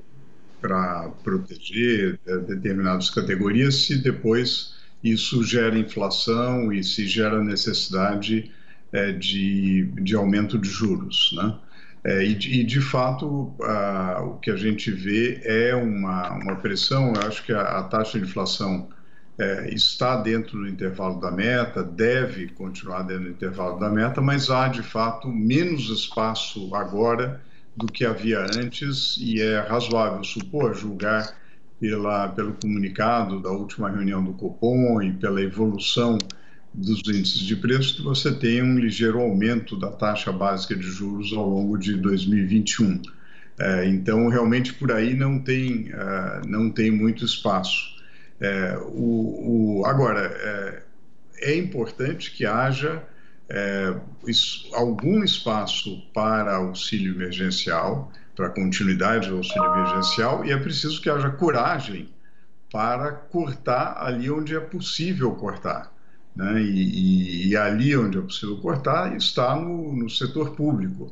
[0.60, 8.52] para proteger é, determinadas categorias se depois isso gera inflação e se gera necessidade
[8.92, 11.32] é, de, de aumento de juros.
[11.36, 11.56] Né?
[12.04, 16.56] É, e, de, e, de fato, a, o que a gente vê é uma, uma
[16.56, 17.14] pressão.
[17.14, 18.90] Eu acho que a, a taxa de inflação
[19.38, 24.50] é, está dentro do intervalo da meta, deve continuar dentro do intervalo da meta, mas
[24.50, 27.42] há de fato menos espaço agora
[27.76, 31.39] do que havia antes, e é razoável supor, julgar
[31.80, 36.18] pela, pelo comunicado da última reunião do Copom e pela evolução
[36.74, 41.34] dos índices de preços, que você tem um ligeiro aumento da taxa básica de juros
[41.34, 43.02] ao longo de 2021.
[43.60, 47.98] É, então, realmente, por aí não tem, uh, não tem muito espaço.
[48.40, 50.84] É, o, o, agora, é,
[51.52, 53.04] é, importante que haja
[53.50, 53.94] é,
[54.26, 61.30] isso, algum espaço para auxílio emergencial, para continuidade auxílio emergencial, e é preciso que haja
[61.30, 62.08] coragem
[62.72, 65.92] para cortar ali onde é possível cortar.
[66.34, 66.62] Né?
[66.62, 71.12] E, e, e, ali onde é possível cortar está no, no setor público,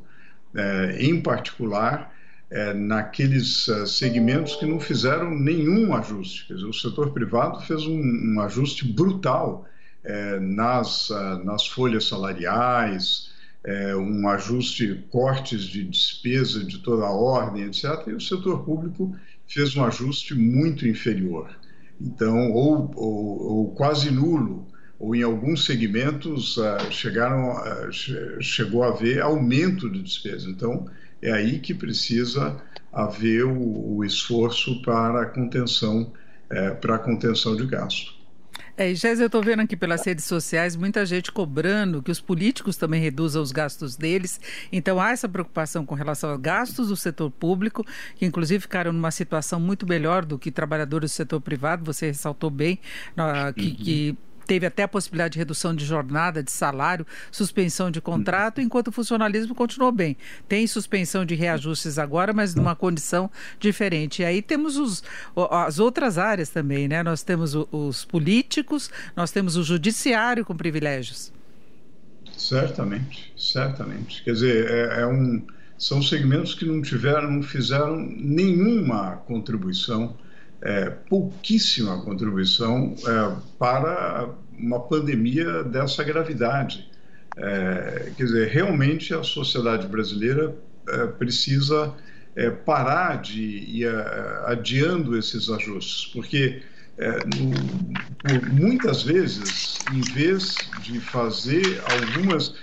[0.55, 2.15] é, em particular
[2.49, 6.47] é, naqueles uh, segmentos que não fizeram nenhum ajuste.
[6.47, 9.67] Quer dizer, o setor privado fez um, um ajuste brutal
[10.01, 13.26] é, nas, uh, nas folhas salariais,
[13.67, 18.07] é, um ajuste, cortes de despesa de toda a ordem, etc.
[18.07, 19.13] E o setor público
[19.45, 21.49] fez um ajuste muito inferior.
[21.99, 24.65] Então, ou, ou, ou quase nulo,
[24.97, 30.49] ou em alguns segmentos uh, chegaram, uh, chegou a haver aumento de despesa.
[30.49, 30.89] Então,
[31.21, 32.55] é aí que precisa
[32.93, 36.13] haver o, o esforço para a contenção,
[36.49, 38.16] é, para a contenção de gasto.
[38.79, 42.77] É, Jéssica, eu estou vendo aqui pelas redes sociais muita gente cobrando que os políticos
[42.77, 44.39] também reduzam os gastos deles.
[44.71, 47.83] Então há essa preocupação com relação aos gastos do setor público,
[48.15, 51.83] que inclusive ficaram numa situação muito melhor do que trabalhadores do setor privado.
[51.85, 52.79] Você ressaltou bem
[53.55, 54.17] que, que
[54.47, 58.91] teve até a possibilidade de redução de jornada, de salário, suspensão de contrato, enquanto o
[58.91, 60.15] funcionalismo continuou bem.
[60.47, 63.29] Tem suspensão de reajustes agora, mas numa condição
[63.59, 64.21] diferente.
[64.21, 65.03] E aí temos os,
[65.51, 67.03] as outras áreas também, né?
[67.03, 71.31] Nós temos os políticos, nós temos o judiciário com privilégios.
[72.37, 74.23] Certamente, certamente.
[74.23, 75.45] Quer dizer, é, é um,
[75.77, 80.15] são segmentos que não tiveram, não fizeram nenhuma contribuição
[80.61, 86.89] é, pouquíssima contribuição é, para uma pandemia dessa gravidade.
[87.37, 90.55] É, quer dizer, realmente a sociedade brasileira
[90.89, 91.93] é, precisa
[92.35, 96.63] é, parar de ir é, adiando esses ajustes, porque
[97.37, 102.55] no, muitas vezes, em vez de fazer algumas.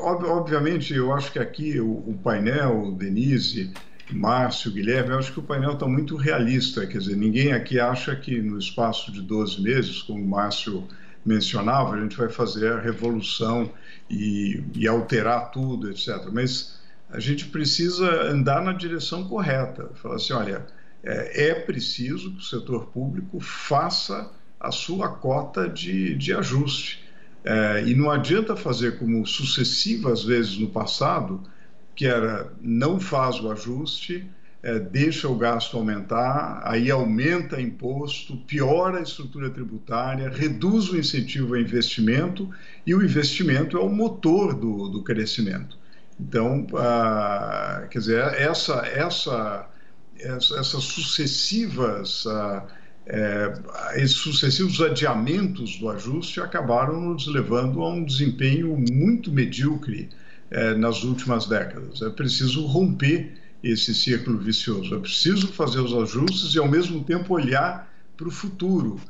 [0.00, 3.70] Obviamente, eu acho que aqui o, o painel, Denise,
[4.10, 8.14] Márcio, Guilherme, eu acho que o painel está muito realista, quer dizer, ninguém aqui acha
[8.16, 10.86] que no espaço de 12 meses, como o Márcio
[11.24, 13.70] mencionava, a gente vai fazer a revolução
[14.08, 16.28] e, e alterar tudo, etc.
[16.32, 16.78] Mas
[17.10, 20.66] a gente precisa andar na direção correta, falar assim, olha,
[21.02, 27.06] é, é preciso que o setor público faça a sua cota de, de ajuste.
[27.44, 31.42] É, e não adianta fazer como sucessivas vezes no passado,
[31.98, 34.24] que era não faz o ajuste,
[34.62, 41.56] é, deixa o gasto aumentar, aí aumenta imposto, piora a estrutura tributária, reduz o incentivo
[41.56, 42.48] ao investimento
[42.86, 45.76] e o investimento é o motor do, do crescimento.
[46.20, 49.68] Então, ah, quer dizer, essa, essa,
[50.20, 52.64] essas sucessivas ah,
[53.06, 53.52] é,
[53.96, 60.08] esses sucessivos adiamentos do ajuste acabaram nos levando a um desempenho muito medíocre
[60.50, 62.02] é, nas últimas décadas.
[62.02, 64.94] É preciso romper esse círculo vicioso.
[64.94, 69.00] É preciso fazer os ajustes e, ao mesmo tempo, olhar para o futuro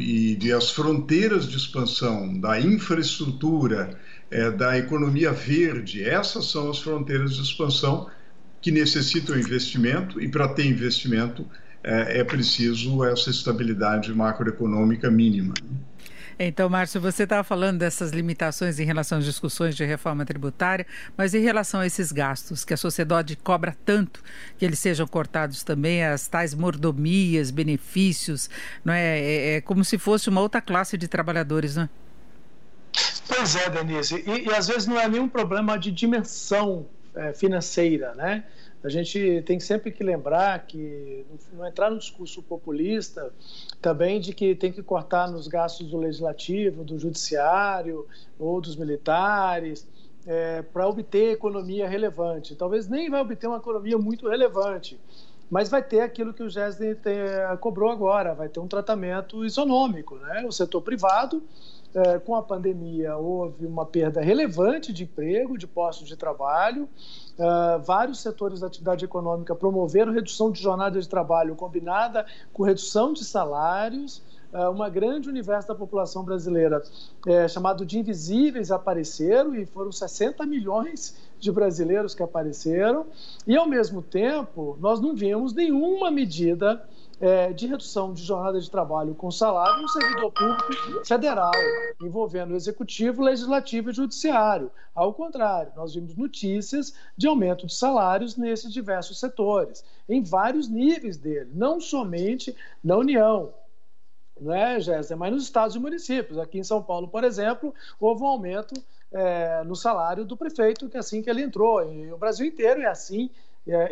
[0.00, 3.98] e as fronteiras de expansão da infraestrutura,
[4.30, 6.02] é, da economia verde.
[6.02, 8.08] Essas são as fronteiras de expansão
[8.60, 11.46] que necessitam investimento e, para ter investimento,
[11.84, 15.54] é, é preciso essa estabilidade macroeconômica mínima.
[16.38, 21.34] Então, Márcio, você estava falando dessas limitações em relação às discussões de reforma tributária, mas
[21.34, 24.22] em relação a esses gastos que a sociedade cobra tanto
[24.58, 28.50] que eles sejam cortados também, as tais mordomias, benefícios,
[28.84, 29.18] não é?
[29.18, 31.88] É, é como se fosse uma outra classe de trabalhadores, não é?
[33.26, 38.14] Pois é, Denise, e, e às vezes não é nenhum problema de dimensão é, financeira,
[38.14, 38.44] né?
[38.82, 43.32] A gente tem sempre que lembrar que não entrar no discurso populista
[43.80, 48.06] também de que tem que cortar nos gastos do legislativo, do judiciário
[48.38, 49.86] ou dos militares
[50.26, 52.54] é, para obter economia relevante.
[52.54, 54.98] Talvez nem vai obter uma economia muito relevante,
[55.50, 56.98] mas vai ter aquilo que o GESD
[57.60, 60.16] cobrou agora, vai ter um tratamento isonômico.
[60.16, 60.44] Né?
[60.46, 61.42] O setor privado
[61.94, 66.88] é, com a pandemia houve uma perda relevante de emprego, de postos de trabalho.
[67.38, 73.12] Uh, vários setores da atividade econômica promoveram redução de jornada de trabalho combinada com redução
[73.12, 74.22] de salários.
[74.52, 76.82] Uh, uma grande universo da população brasileira,
[77.26, 83.04] é, chamado de invisíveis, apareceram e foram 60 milhões de brasileiros que apareceram.
[83.46, 86.82] E, ao mesmo tempo, nós não vimos nenhuma medida
[87.20, 91.52] é, de redução de jornada de trabalho com salário no servidor público federal,
[92.02, 94.70] envolvendo o executivo, legislativo e judiciário.
[94.94, 101.16] Ao contrário, nós vimos notícias de aumento de salários nesses diversos setores, em vários níveis
[101.16, 103.52] dele, não somente na União,
[104.40, 105.16] não é, Jéssica?
[105.16, 106.38] Mas nos estados e municípios.
[106.38, 108.74] Aqui em São Paulo, por exemplo, houve um aumento
[109.10, 111.82] é, no salário do prefeito, que é assim que ele entrou.
[111.90, 113.30] E o Brasil inteiro é assim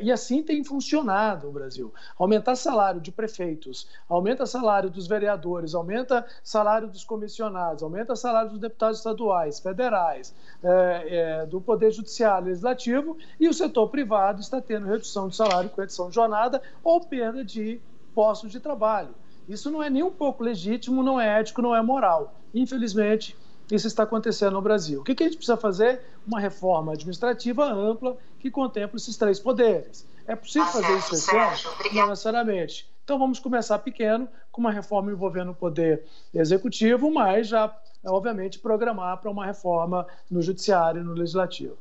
[0.01, 1.93] e assim tem funcionado o Brasil.
[2.17, 8.61] Aumentar salário de prefeitos, aumenta salário dos vereadores, aumenta salário dos comissionados, aumenta salário dos
[8.61, 14.87] deputados estaduais, federais, é, é, do Poder Judiciário Legislativo, e o setor privado está tendo
[14.87, 17.81] redução de salário com redução de jornada ou perda de
[18.15, 19.15] postos de trabalho.
[19.49, 22.35] Isso não é nem um pouco legítimo, não é ético, não é moral.
[22.55, 23.37] Infelizmente,
[23.71, 25.01] isso está acontecendo no Brasil.
[25.01, 26.01] O que, a gente precisa fazer?
[26.27, 30.07] Uma reforma administrativa ampla que contemple esses três poderes.
[30.27, 31.57] É possível tá fazer isso esse ano?
[31.93, 32.89] Não necessariamente.
[33.05, 39.19] Então vamos começar pequeno, com uma reforma envolvendo o poder executivo, mas já, obviamente, programar
[39.19, 41.77] para uma reforma no judiciário e no legislativo.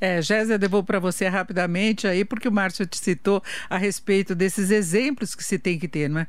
[0.00, 4.70] É, Gésia, devolvo para você rapidamente aí, porque o Márcio te citou a respeito desses
[4.70, 6.26] exemplos que se tem que ter, não é?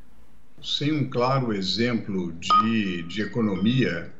[0.62, 4.12] Sem um claro exemplo de, de economia,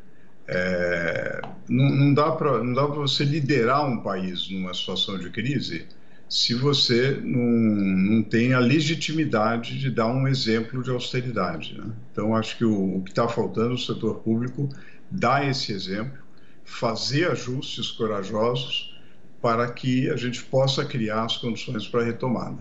[0.48, 5.86] é, não, não, dá para você liderar um país numa situação de crise
[6.30, 11.78] se você não, não tem a legitimidade de dar um exemplo de austeridade.
[11.78, 11.90] Né?
[12.12, 14.70] Então, acho que o, o que está faltando no setor público
[15.10, 16.20] dar esse exemplo,
[16.66, 18.98] fazer ajustes corajosos
[19.42, 22.58] para que a gente possa criar as condições para a retomada.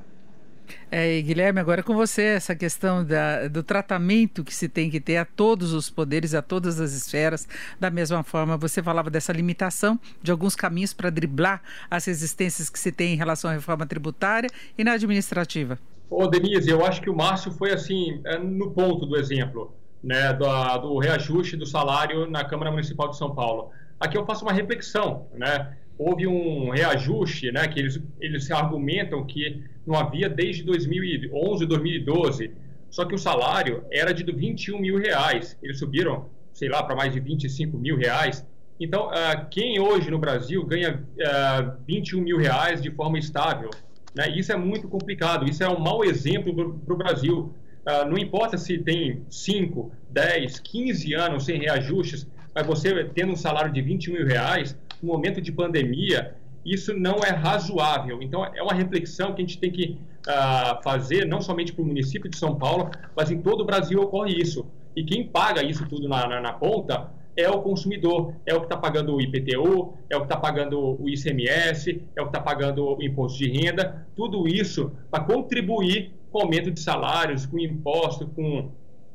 [0.90, 5.16] É, Guilherme, agora com você, essa questão da, do tratamento que se tem que ter
[5.16, 7.48] a todos os poderes, a todas as esferas,
[7.78, 12.78] da mesma forma, você falava dessa limitação de alguns caminhos para driblar as resistências que
[12.78, 15.78] se tem em relação à reforma tributária e na administrativa.
[16.08, 20.32] Ô, Denise, eu acho que o Márcio foi assim, é, no ponto do exemplo, né,
[20.32, 23.70] do, do reajuste do salário na Câmara Municipal de São Paulo.
[23.98, 25.76] Aqui eu faço uma reflexão, né?
[25.98, 32.50] houve um reajuste, né, que eles, eles argumentam que não havia desde 2011, 2012,
[32.90, 37.12] só que o salário era de 21 mil reais, eles subiram, sei lá, para mais
[37.12, 38.44] de 25 mil reais.
[38.80, 43.70] Então, uh, quem hoje no Brasil ganha uh, 21 mil reais de forma estável?
[44.14, 44.30] Né?
[44.30, 47.54] Isso é muito complicado, isso é um mau exemplo para o Brasil.
[47.86, 53.36] Uh, não importa se tem 5, 10, 15 anos sem reajustes, mas você tendo um
[53.36, 56.34] salário de 21 mil reais, no momento de pandemia,
[56.66, 58.20] isso não é razoável.
[58.20, 61.86] Então, é uma reflexão que a gente tem que uh, fazer, não somente para o
[61.86, 64.66] município de São Paulo, mas em todo o Brasil ocorre isso.
[64.96, 68.66] E quem paga isso tudo na, na, na ponta é o consumidor, é o que
[68.66, 72.40] está pagando o IPTU, é o que está pagando o ICMS, é o que está
[72.40, 77.58] pagando o imposto de renda, tudo isso para contribuir com o aumento de salários, com
[77.58, 78.70] imposto, com,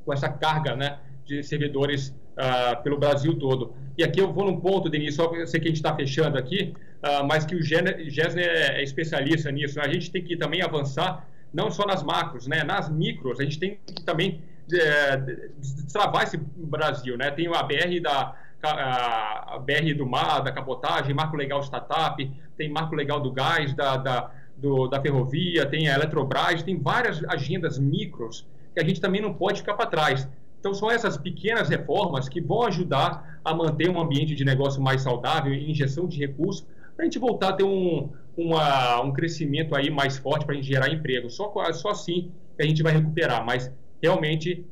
[0.05, 3.73] com essa carga né, de servidores uh, pelo Brasil todo.
[3.97, 6.37] E aqui eu vou num ponto, Denise, só eu sei que a gente está fechando
[6.37, 6.73] aqui,
[7.03, 9.77] uh, mas que o Gessner é, é especialista nisso.
[9.77, 9.85] Né?
[9.85, 12.63] A gente tem que também avançar, não só nas macros, né?
[12.63, 14.41] nas micros, a gente tem que também
[14.73, 15.17] é,
[15.57, 17.17] destravar esse Brasil.
[17.17, 17.31] Né?
[17.31, 22.95] Tem a BR da a BR do mar, da capotagem, marco legal startup, tem marco
[22.95, 28.45] legal do gás, da, da, do, da ferrovia, tem a Eletrobras, tem várias agendas micros
[28.73, 30.27] que a gente também não pode ficar para trás.
[30.61, 35.01] Então, são essas pequenas reformas que vão ajudar a manter um ambiente de negócio mais
[35.01, 36.63] saudável e injeção de recursos
[36.95, 40.55] para a gente voltar a ter um, uma, um crescimento aí mais forte para a
[40.55, 41.31] gente gerar emprego.
[41.31, 43.43] Só, só assim a gente vai recuperar.
[43.43, 44.63] Mas, realmente,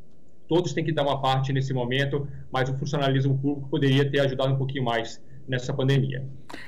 [0.48, 4.54] todos têm que dar uma parte nesse momento, mas o funcionalismo público poderia ter ajudado
[4.54, 5.20] um pouquinho mais
[5.50, 6.24] nessa pandemia.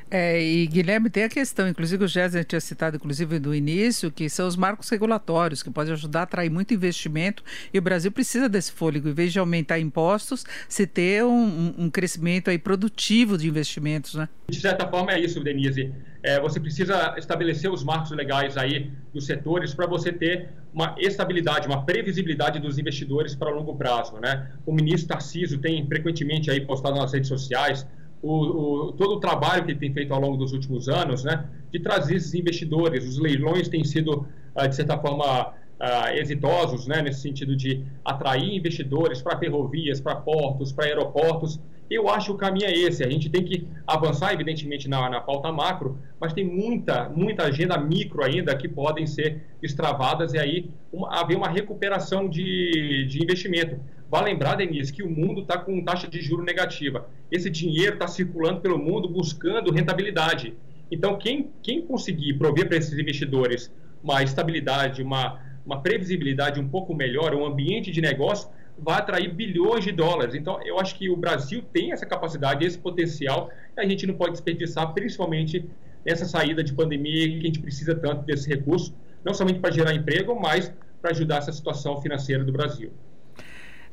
[0.09, 4.29] É, e Guilherme, tem a questão, inclusive o Jéssica tinha citado, inclusive do início, que
[4.29, 8.49] são os marcos regulatórios, que podem ajudar a atrair muito investimento, e o Brasil precisa
[8.49, 13.47] desse fôlego, em vez de aumentar impostos, se ter um, um crescimento aí produtivo de
[13.47, 14.27] investimentos, né?
[14.49, 15.93] De certa forma é isso, Denise.
[16.23, 21.67] É, você precisa estabelecer os marcos legais aí dos setores para você ter uma estabilidade,
[21.67, 24.51] uma previsibilidade dos investidores para longo prazo, né?
[24.65, 27.87] O ministro Tarcísio tem frequentemente aí postado nas redes sociais
[28.21, 31.45] o, o, todo o trabalho que ele tem feito ao longo dos últimos anos, né,
[31.71, 33.07] de trazer esses investidores.
[33.07, 38.55] Os leilões têm sido, ah, de certa forma, Uh, exitosos, né, nesse sentido de atrair
[38.55, 41.59] investidores para ferrovias, para portos, para aeroportos.
[41.89, 43.03] Eu acho que o caminho é esse.
[43.03, 47.79] A gente tem que avançar, evidentemente, na, na pauta macro, mas tem muita, muita agenda
[47.79, 53.79] micro ainda que podem ser extravadas e aí uma, haver uma recuperação de, de investimento.
[54.11, 57.07] Vale lembrar, Denise, que o mundo está com taxa de juro negativa.
[57.31, 60.53] Esse dinheiro está circulando pelo mundo buscando rentabilidade.
[60.91, 63.71] Então, quem, quem conseguir prover para esses investidores
[64.03, 69.85] uma estabilidade, uma, uma previsibilidade um pouco melhor, um ambiente de negócio, vai atrair bilhões
[69.85, 70.35] de dólares.
[70.35, 74.15] Então, eu acho que o Brasil tem essa capacidade, esse potencial, e a gente não
[74.15, 75.69] pode desperdiçar, principalmente
[76.05, 78.93] nessa saída de pandemia, que a gente precisa tanto desse recurso,
[79.23, 82.91] não somente para gerar emprego, mas para ajudar essa situação financeira do Brasil.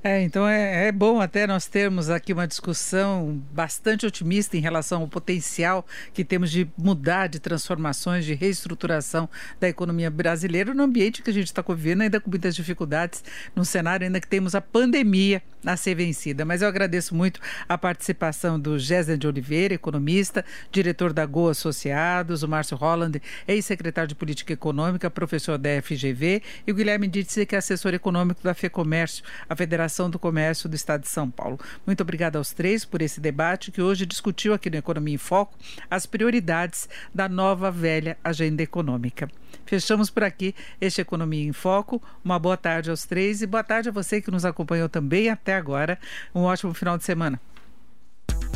[0.03, 5.01] É, então é, é, bom até nós termos aqui uma discussão bastante otimista em relação
[5.03, 5.85] ao potencial
[6.15, 9.29] que temos de mudar, de transformações, de reestruturação
[9.59, 13.25] da economia brasileira no ambiente que a gente está vivendo, ainda com muitas dificuldades,
[13.57, 16.45] num cenário ainda que temos a pandemia a ser vencida.
[16.45, 22.45] Mas eu agradeço muito a participação do Gésner de Oliveira, economista, diretor da Go Associados,
[22.45, 27.57] o Márcio Holland, ex-secretário de Política Econômica, professor da FGV, e o Guilherme Ditze, que
[27.57, 31.59] é assessor econômico da FEComércio, a Federação Federação do Comércio do Estado de São Paulo.
[31.87, 35.57] Muito obrigada aos três por esse debate que hoje discutiu aqui no Economia em Foco
[35.91, 39.31] as prioridades da nova velha agenda econômica.
[39.65, 42.03] Fechamos por aqui este Economia em Foco.
[42.23, 45.55] Uma boa tarde aos três e boa tarde a você que nos acompanhou também até
[45.55, 45.99] agora.
[46.35, 47.41] Um ótimo final de semana.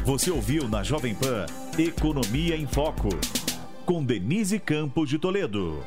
[0.05, 1.47] Você ouviu na Jovem Pan
[1.79, 3.09] Economia em Foco,
[3.87, 5.83] com Denise Campos de Toledo.